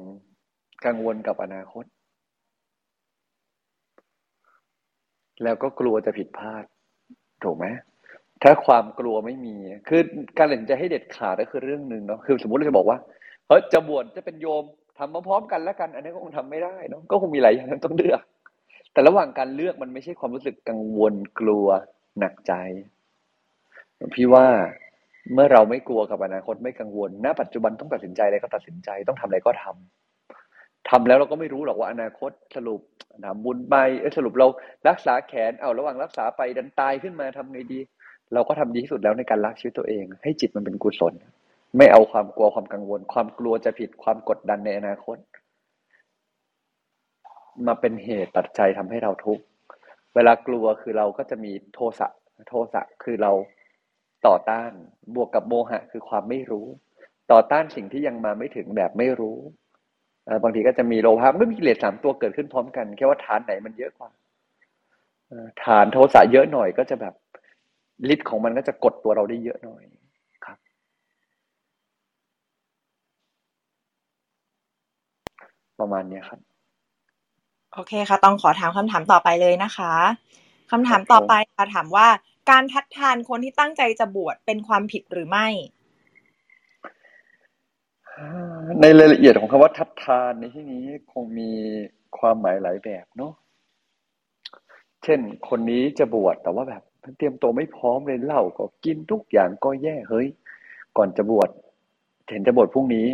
[0.85, 1.85] กังวลกับอนาคต
[5.43, 6.63] แล้วก็กลัวจะผิดพลาด
[7.43, 7.65] ถูกไหม
[8.43, 9.55] ถ้าความกลัวไม่มี
[9.87, 10.01] คือ
[10.37, 12.97] การตัดสินใจให้เด็ดขาดก็คือเรื่องหนึ่งเนาะคือสมมติเราจะบอกว่า
[13.47, 14.63] เฮ้ยจะบวชจะเป็นโยม
[14.97, 18.21] ทำมาพร้อมกันแล้วกัน อันนี้ก็คงทำไม่ได้เนาะก็คงมีหลายอย่างต้องเลือก
[18.93, 21.67] แต่ระหว่างการเลือกมันไม่ใช่ความรู้สึกกังวลกลัว
[22.19, 22.53] หนักใจ
[24.15, 24.45] พี่ว่า
[25.33, 30.06] เมื่อเราไม่กลัวกับอนาคตไม่กังวลณปัจจุบันต้องตัดสินใจอะไรก็ตัดสินใจต้องทำอะไรก็ทำ
[30.89, 32.81] ทำแล้วเราก็ไม่รู้หรอกว่าอนาคตสรุป
[33.25, 33.75] ทำบุญไป
[34.17, 34.47] สรุปเรา
[34.89, 37.79] รักษาแขนเอาระหว่างรักษาไปดันตายขึ้นมาทำไงดี
[38.33, 41.13] เราก็ทำดีที่สุดแล้วในการรักชีวิตตัวเอง ให้จิตมันเป็นกุศล
[41.77, 45.17] ไม่เอาความกลัวความกังวล ความกลัวจะผิดความกดดันในอนาคต
[47.67, 49.43] มาเป็นเหตุปัจจัยทำให้เราทุกข์
[50.15, 52.07] เวลากลัวคือเราก็จะมีโทสะ
[52.47, 53.31] โทสะคือเรา
[54.27, 54.71] ต่อต้าน
[55.15, 56.67] บวกกับโมหะ คือความไม่รู้
[57.31, 59.37] ต่อต้านสิ่งที่ยังมาไม่ถึงแบบไม่รู้
[60.43, 64.09] บางทีก็จะมีโลภะมันก็มีกิเลสสามตัวเกิดขึ้นพร้อมกัน แค่ว่าฐานไหนมันเยอะกว่า
[65.63, 67.13] ฐานโทสะเยอะหน่อยก็จะแบบ
[68.13, 69.83] ฤทธิ์ของมันก็จะกดตัวเราได้เยอะหน่อย
[70.45, 70.57] ครับ
[75.79, 76.39] ประมาณนี้ครับ
[77.73, 79.93] โอเคค่ะ ต้องขอถามคำถามต่อไปเลยนะคะ
[80.71, 82.07] คำถามต่อไปค่ะถามว่า
[82.49, 85.47] การทัดทานคนที่ตั้งใจจะบวชเป็นความผิดหรือไม่
[88.81, 91.51] ในรายละเอียดของคำว่าทัดทานในที่นี้คงมี
[92.17, 93.33] ความหมายหลายแบบเนาะ
[95.03, 96.83] เช่น คนนี้จะบวชแต่ว่าแบบ
[97.17, 100.27] เตรียมตัวไม่พร้อมเลยเหล้าก็กินทุกอย่างก็แย่เฮ้ย
[100.97, 101.49] ก่อนจะบวช
[102.29, 103.07] เห็นจะบวชพรุ่งนี้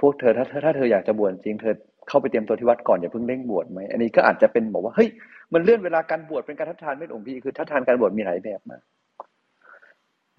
[0.00, 1.74] พวกเธอถ้าถ้าเธออยากจะบวชจริงเธอ
[2.08, 5.08] เข้าไปเตรียมตัวที่วัดก่อนอย่าเพิ่งเร่งบวชไหมอันนี้ก็อาจจะเป็นบอกว่าเฮ้ย
[5.52, 8.82] มันเลื่อนเวลาการบวชเป็นการทัดทานไหมหลวงพี่คือทัดทานการบวชมีหลายแบบมาก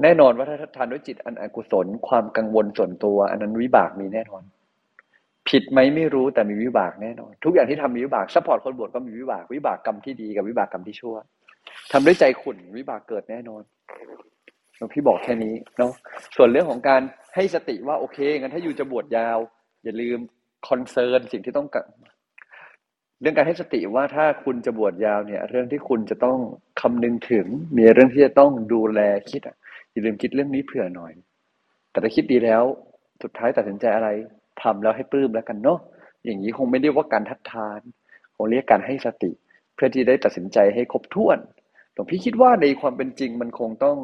[0.02, 4.44] แน่นอนว่าถ้าทานด้วยจิตอันอกุศล ความกังวลส่วนตัว อันนั้นวิบากมีแน่นอน
[5.50, 11.16] ผิดไหมไม่รู้แต่มีวิบากแน่นอน ทุกอย่างที่ทำมีวิบาก support คนบวชก็มีวิบาก วิบากกรรมที่ดีกับวิบากกรรมที่ชั่ว
[11.92, 13.62] ทำด้วยใจขุ่นวิบากเกิดแน่นอน
[14.78, 15.94] หลวงพี่บอกแค่นี้เนาะ
[16.36, 17.02] ส่วนเรื่องของการ
[17.36, 19.38] ให้สติว่าโอเคงั้นถ้าอยู่จะบวชยาว
[19.84, 20.20] อย่าลืม
[20.68, 21.68] คอนเซิร์นสิ่งที่ต้อง
[23.22, 26.38] เรื่องการให้สติว่าถ้าคุณจะบวชยาวเนี่ย เรื่องที่คุณจะต้อง
[26.82, 27.46] คำนึงถึง
[27.78, 29.56] มีเรื่องที่จะต้องดูแลคิดอะ
[29.94, 31.14] อย่าลืมคิดเรื่องนี้เผื่อหน่อย
[31.92, 32.64] แต่ถ้าคิดดีแล้ว
[33.24, 34.10] สุดท้ายตัดสินใจอะไร
[34.62, 35.80] ทำแล้วให้ปลื้มแล้วกันเนาะ
[36.26, 37.80] อย่างนี้คงไม่เรียกว่าการทัดทาน
[38.36, 39.32] คงเรียกการให้สติ
[39.76, 41.38] เพื่อที่ได้ตัดสินใจให้ครบถ้วน
[41.94, 43.98] หลวงพี่คิดว่าในความเป็นจริงมันคงต้อง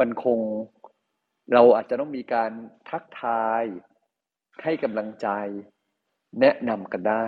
[0.00, 0.38] มันคง
[1.54, 2.50] เราอาจจะต้องมีการ
[2.90, 3.62] ทักทาย
[4.62, 5.28] ให้กำลังใจ
[6.40, 7.26] แนะนำกันได้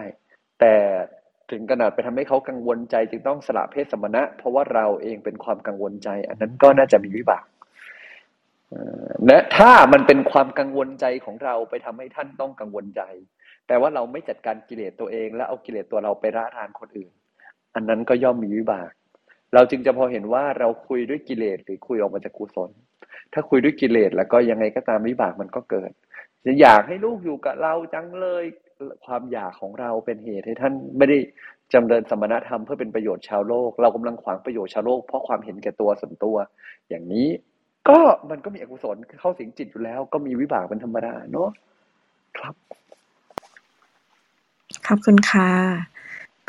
[0.61, 0.75] แต่
[1.51, 7.45] ถึงขนาดไปทำให้เขากังวลใจจึงต้องสละเพศสมณะ เพราะว่าเราเองเป็นความกังวลใจ อันนั้นก็น่าจะมีวิบาก
[9.27, 13.03] และถ้ามันเป็นความกังวลใจของเราไปทำให้ท่านต้องกังวลใจ
[13.67, 17.11] แต่ว่าเราไม่จัดการกิเลสตัวเอง แล้วเอากิเลสตัวเราไปร่าทานคนอื่น
[17.75, 18.91] อันนั้นก็ย่อมมีวิบาก
[19.55, 22.71] เราจึงจะพอเห็นว่าเราคุยด้วยกิเลสหรือคุยออกมาจากกุศล
[23.33, 25.91] ถ้าคุยด้วยกิเลสแล้วก็ยังไงก็ตามวิบากมันก็เกิด
[26.45, 28.45] จะอยากให้ลูกอยู่กับเราจังเลย
[29.07, 31.19] ความอยากของเราเป็นเหตุให้ท่านไม่ได้
[31.73, 36.37] จำเริญสมณธรรมเพื่อเป็นประโยชน์ชาวโลก เรากำลังขวางประโยชน์ชาวโลกเพราะความเห็นแก่ตัวส่วนตัว
[36.89, 37.29] อย่างนี้
[37.89, 37.99] ก็
[38.31, 41.49] มันก็มีอกุศลเข้าสิงจิตอยู่แล้ว ก็มีวิบากเป็นธรรมดาเนาะ
[42.39, 42.55] ครับ
[44.87, 45.49] ขอบคุณค่ะ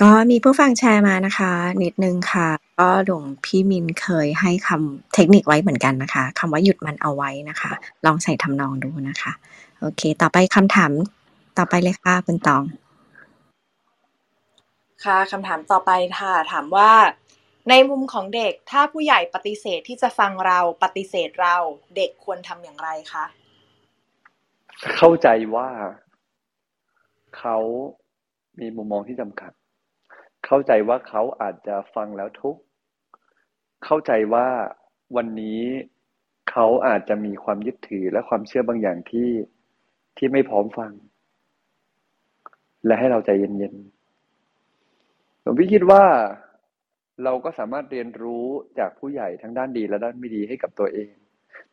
[0.02, 1.52] ก็มีผู้ฟังแชร์มานะคะ
[1.84, 2.48] นิดนึงค่ะ
[2.80, 7.72] ก็หลวงพี่มินเคยให้คำเทคนิคไว้เหมือนกันนะคะคำว่าหยุดมันเอาไว้นะคะ
[8.06, 9.32] ลองใส่ทำนองดูนะคะ
[9.80, 10.92] โอเค ต่อไปคำถาม
[11.58, 12.64] ต่อไปเลยค่ะคุณตอง
[15.04, 16.92] ค่ะคำถามต่อไปค่ะถามว่า
[17.70, 21.56] ในมุมของเด็กถ้าผู้ใหญ่ปฏิเสธที่จะฟังเราปฏิเสธเรา
[21.96, 23.26] เด็กควรทำอย่างไรคะ
[24.96, 25.70] เข้าใจว่า
[27.38, 27.58] เขา
[28.60, 29.52] มีมุมมองที่จำกัด
[30.46, 32.62] เข้าใจว่าเขาอาจจะฟังแล้วทุกข์
[33.86, 34.48] เข้าใจว่า
[35.16, 35.62] วันนี้
[36.52, 39.30] เขาอาจจะมีความยึดถือและความเชื่อบางอย่างที่
[40.18, 40.92] ที่ไม่พร้อมฟัง
[42.86, 46.04] และให้เราใจเย็นๆผมพี่คิดว่า
[47.24, 48.46] เราก็สามารถเรียนรู้
[48.80, 51.10] จากผู้ใหญ่ทั้งด้านดีและด้านไม่ดีให้กับตัวเอง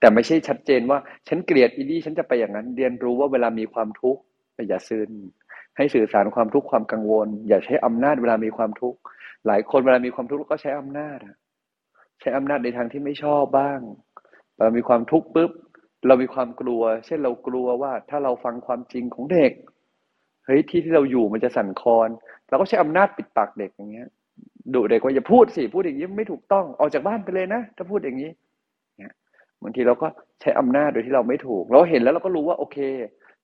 [0.00, 0.98] แต่ไม่ใช่ชัดเจนว่า
[1.28, 4.22] ฉันเกลียดอีนี่ฉันจะไปอย่างนั้น เรียนรู้ว่าเวลามีความทุกข์
[4.68, 5.10] อย่าซึน
[5.76, 8.98] ให้สื่อสารความทุกข์ความกังวล อย่าใช้อำนาจเวลามีความทุกข์
[9.46, 11.18] หลายคนเวลามีความทุกข์ก็ใช้อำนาจ
[12.20, 13.80] ใช้อำนาจในทางที่ไม่ชอบบ้าง
[14.58, 15.52] เรามีความทุกข์ปุ๊บ
[16.06, 19.52] เรามีความกลัว เช่นเรากลัวว่าถ้าเราฟังความจริงของเด็ก
[20.48, 22.08] เฮ้ยที่ที่เราอยู่มันจะสั่นคลอน
[22.48, 24.08] เราก็ใช้อำนาจปิดปากเด็กอย่างเงี้ย
[24.74, 28.30] ดุเด็กว่าอย่าพูดสิพูดอย่างนี้ไม่ถูกต้องออกจากบ้านไปเลยนะถ้าพูดอย่างนี้
[28.98, 29.12] เนี่ย
[29.62, 30.06] บางทีเราก็
[30.40, 32.78] ใช้อำนาจโดยที่เราไม่ถูก เราเห็นแล้วเราก็รู้ว่าโอเค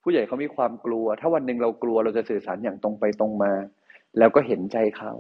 [0.03, 3.53] ผู้ใหญ่เขามีความกลัว ถ้าวันหนึ่งเรากลัวเราจะสื่อสารอย่างตรงไปตรงมา
[4.19, 5.13] แล้วก็เห็นใจเขา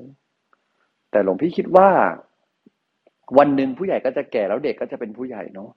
[1.10, 1.88] แต่หลวงพี่คิดว่า
[3.38, 5.70] วันหนึ่งผู้ใหญ่ก็จะแก่แล้วเด็กก็จะเป็นผู้ใหญ่เนาะ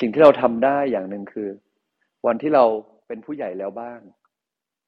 [0.00, 1.48] สิ่งที่เราทำได้อย่างหนึ่งคือ
[2.26, 2.64] วันที่เรา
[3.06, 4.00] เป็นผู้ใหญ่แล้วบ้าง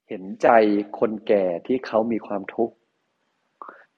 [0.08, 0.48] เห็นใจ
[0.98, 2.74] คนแก่ที่เขามีความทุกข์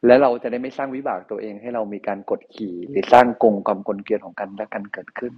[0.06, 5.32] และเราจะได้ไม่สร้างวิบากตัวเองให้เรามีการกดขี่ หรือสร้างกงกรรมกลเกลียนของกันและกันเกิดขึ้น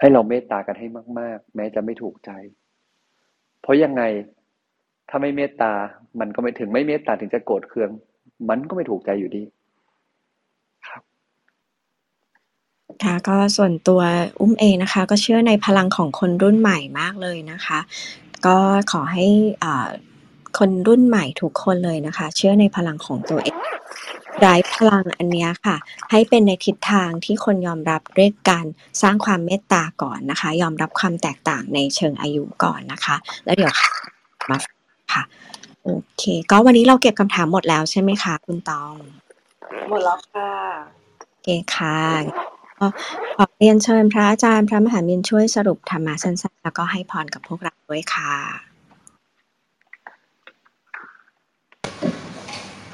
[0.00, 0.86] ให้เราเมตตากันให้
[1.18, 2.30] มาก ๆ แม้จะไม่ถูกใจ
[3.62, 4.02] เพราะยังไง
[5.08, 5.72] ถ้าไม่เมตตา
[6.20, 7.90] มันก็ไม่ถึงไม่เมตตาถึงจะโกรธเคือง
[8.48, 9.42] มันก็ไม่ถูกใจอยู่ดี
[10.86, 11.02] ครับ
[13.02, 14.00] ค่ะ ก็ส่วนตัว
[14.40, 17.78] อุ้มเองนะคะ ก็เชื่อในพลังของคนรุ่นใหม่มากเลยนะคะ
[18.46, 18.56] ก็
[18.92, 19.26] ขอให้
[19.64, 19.88] อ่า
[20.58, 23.58] คนรุ่นใหม่ทุกคนเลยนะคะ เชื่อในพลังของตัวเอง
[24.44, 25.76] ร้ายพลังอันเนี้ยค่ะ
[26.10, 28.66] ให้เป็นในทิศทางที่คนยอมรับด้วยการ
[29.02, 33.72] สร้างความเมตตาก่อนนะคะ ยอมรับความแตกต่างในเชิงอายุก่อนนะคะ แล้วเดี๋ยว
[34.50, 34.58] มา
[35.12, 35.22] ค่ะ
[35.82, 38.94] โอเค ก็วันนี้เราเก็บคำถามหมดแล้วใช่ไหมคะ คุณตอง
[39.88, 40.50] หมดแล้วค่ะ
[41.28, 42.88] โอเคค่ะ ก็
[43.36, 48.34] ขอเรียนเชิญพระอาจารย์พระมหามินช่วยสรุปธรรมะสั้นๆ แล้วก็ให้พรกับพวกเราด้วยค่ะ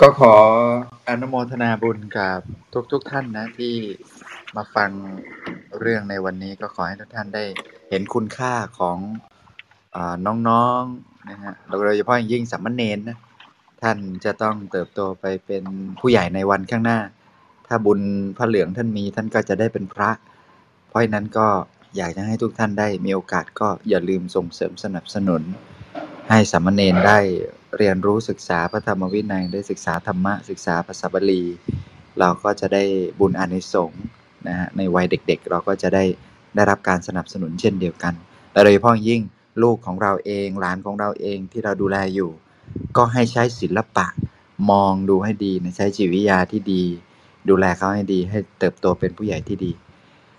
[0.01, 0.35] ก็ขอ
[1.09, 2.41] อนุโมทนาบุญกับ
[2.93, 3.75] ทุกๆทท่านนะที่
[4.57, 4.91] มาฟัง
[5.81, 7.45] เรื่องในวันนี้ก็ขอให้ทุกท่านได้
[7.91, 8.99] เห็นคุณค่าของ
[9.97, 9.99] อ
[10.49, 13.19] น้องๆนะฮะโดยเฉพาะอย่างยิ่งสามเณรนะ
[13.83, 15.65] ท่านจะต้องเติบโตไปเป็น
[16.01, 16.99] ผู้ใหญ่ในวันข้างหน้า
[17.67, 18.01] ถ้าบุญ
[18.37, 20.11] พระเหลืองท่านมีท่านก็จะได้เป็นพระ
[20.89, 21.47] เพราะนั้นก็
[21.97, 25.43] อยากจะให้ทุกท่านได้มีโอกาสก็อย่าลืมส่งเสริมสนับสนุน
[26.29, 27.19] ให้สามเณรได้
[27.79, 31.43] เรียนรู้ศึกษาพระธรรมวินัยได้ศึกษาธรรมะศึกษาภาษาบาลี
[32.19, 32.83] เราก็จะได้
[33.21, 34.03] บุญอานิสงส์
[34.47, 36.05] นะฮะในวัยเด็กๆ เราก็จะได้
[36.55, 38.15] ได้รับการสนับสนุนเช่นเดียวกัน
[38.53, 39.21] และโดยเฉพาะยิ่ง
[39.63, 42.31] ลูกของเราเองหลานของเราเองที่เราดูแลอยู่
[42.97, 44.07] ก็ให้ใช้ศิลปะ
[44.71, 46.85] มองดูให้ดีนะใช้จิตวิทยาที่ดี
[47.49, 49.73] ดูแลเขาให้ดี ให้เติบโตเป็นผู้ใหญ่ที่ดี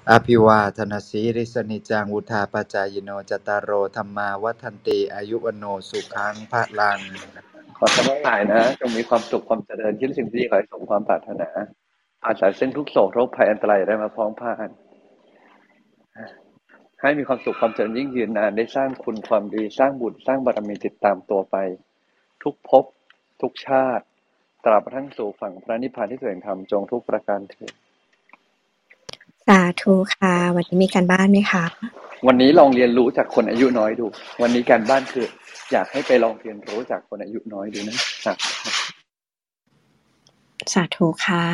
[0.09, 6.99] อภิวาทนาสีริสนิจังวุธาปจายโนจตารโรธรรมาวัฒนติอายุวโนสุขังพระลัง
[7.77, 11.49] ขอทั้งหลายนะจงมีความสุขความเจริญคิดสิ่งที่ดีขอให้สมความปรารถนา
[12.25, 14.69] อาศัยเส้นทุกโศกโรคภัยอันตรายได้มาพ้องผ่าน
[17.01, 21.55] ให้มีความสุขความเจริญยิ่งยืนนานได้สร้างคุณความดีสร้างบุญสร้างบารมีติดตามตัวไป
[22.43, 22.85] ทุกภพ
[23.41, 24.05] ทุกชาติ
[24.65, 27.73] ตราบกระทั่งสู่ฝั่งพระนิพพานที่สวยงามจงทุกประการเถิด
[29.47, 31.65] สาธุค่ะ วันนี้มีการบ้านไหมคะ
[32.27, 34.05] วันนี้ลองเรียนรู้จากคนอายุน้อยดู
[34.41, 35.27] วันนี้การบ้านคือ
[35.71, 37.95] อยากให้ไปลองเรียนรู้จากคนอายุน้อยดูนะ
[38.25, 38.37] ครับ
[40.73, 41.45] สาธุค่ะ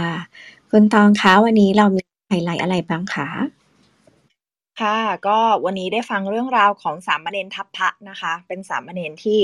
[0.70, 3.28] คุณตองคะวันนี้เรามีไฮไลท์อะไรบ้างคะ
[4.82, 4.97] ค่ะ
[5.28, 9.39] ก็วันนี้ได้ฟังเรื่องราวของสามเณรทัพพระนะคะ เป็นสามเณรที่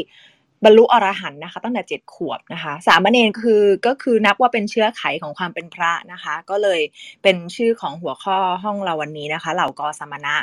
[0.64, 6.82] บรรลุอรหันต์นะคะตั้งแต่เจ็ดขวบนะคะ สามเณรคือก็คือนับว่าเป็นเชื้อไขของความเป็นพระนะคะ ก็เลย
[7.24, 10.36] เป็นชื่อของหัวข้อห้องเราวันนี้นะคะ เหล่ากอสมณะ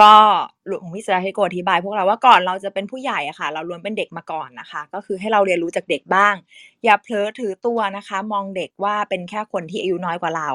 [0.00, 0.14] ก็
[0.68, 6.34] หลวงพี่เสือให้โกอธิบายพวกเราว่าก่อนเราจะเป็นผู้ใหญ่อะค่ะ เราล้วนเป็นเด็กมาก่อนนะคะ ก็คือให้เราเรียนรู้จากเด็กบ้าง
[6.84, 10.50] อย่าเผลอถือตัวนะคะ มองเด็กว่าเป็นแค่คนที่อายุน้อยกว่าเรา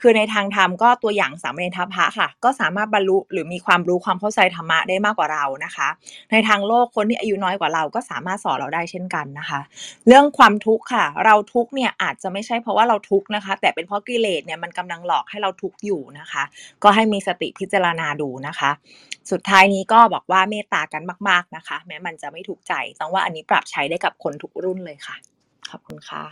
[0.00, 5.88] คือในทางธรรมก็ตัวอย่างสามเณรทัพพระค่ะ ก็สามารถบรรลุหรือมีความรู้ความเข้าใจธรรมะได้มากกว่าเรานะคะ
[6.32, 9.60] ในทางโลกคนที่อายุน้อยกว่าเราก็สามารถสอนเราได้เช่นกันนะคะ
[10.06, 16.42] เรื่องความทุกข์ค่ะ เราทุกข์เนี่ยอาจจะไม่ใช่เพราะว่าเราทุกข์นะคะ แต่เป็นเพราะกิเลสเนี่ยมันกำลังหลอกให้เราทุกข์อยู่นะคะ
[16.82, 18.70] ก็ให้มีสติพิจารณาดูนะคะ
[19.30, 25.16] สุดท้ายท้ายนี้ก็บอกว่าเมตตากันมาก ๆนะคะ แม้มันจะไม่ถูกใจต้องว่าอันนี้ปรับใช้ได้กับคนทุกรุ่นเลยค่ะ
[25.70, 26.24] ขอบคุณค่ะ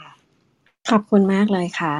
[0.91, 1.97] ขอบคุณมากเลยค่ะ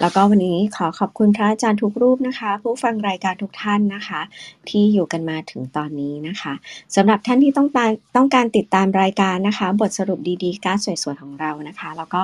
[0.00, 4.20] แล้วก็วันนี้ขอขอบคุณพระอาจารย์ทุกรูปนะคะ ผู้ฟังรายการทุกท่านนะคะ
[4.68, 6.52] ที่อยู่กันมาถึงตอนนี้นะคะ
[6.96, 12.20] สำหรับท่านที่ต้องการต้องการติดตามรายการนะคะ บทสรุปดีๆการสวยๆของเรานะคะ แล้วก็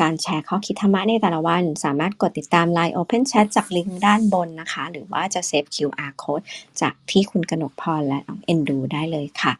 [0.00, 6.44] การแชร์ข้อคิดธรรมะในแต่ละวัน สามารถกดติดตาม Line Open Chat จากลิงก์ด้านบนนะคะ หรือว่าจะเซฟ QR Code
[6.80, 9.52] จากที่คุณกนกพรและน้องเอ็นดูได้เลยค่ะ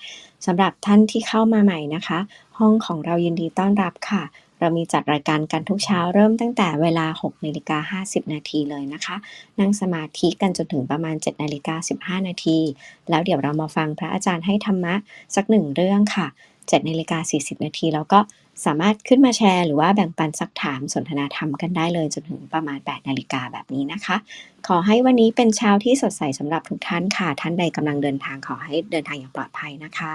[0.46, 2.18] สำหรับท่านที่เข้ามาใหม่นะคะ
[2.58, 4.22] ห้องของเรายินดีต้อนรับค่ะ
[4.60, 9.16] เรามีจัดรายการกันทุกเช้าเริ่มตั้งแต่เวลา6นาฬิกา50 นาทีเลยนะคะ
[9.60, 12.58] นั่งสมาธิกันจนถึงประมาณ7นาฬิกา15 นาที
[13.10, 14.94] แล้วเดี๋ยวเรามาฟังพระอาจารย์ให้ธรรมะ
[15.34, 16.26] สักหนึ่งเรื่องค่ะ
[16.56, 18.18] 7นาฬิกา40 นาทีแล้วก็
[18.64, 24.16] สามารถขึ้นมาแชร์ หรือว่าแบ่งปันสักถามสนทนาธรรมกันได้เลยจนถึงประมาณ 8 นาฬิกาแบบนี้นะคะ
[24.66, 30.14] ขอให้วันนี้เป็นเช้าที่สดใสสำหรับทุกท่านค่ะ ท่านใดกำลังเดินทางขอให้เดินทางอย่างปลอดภัยนะคะ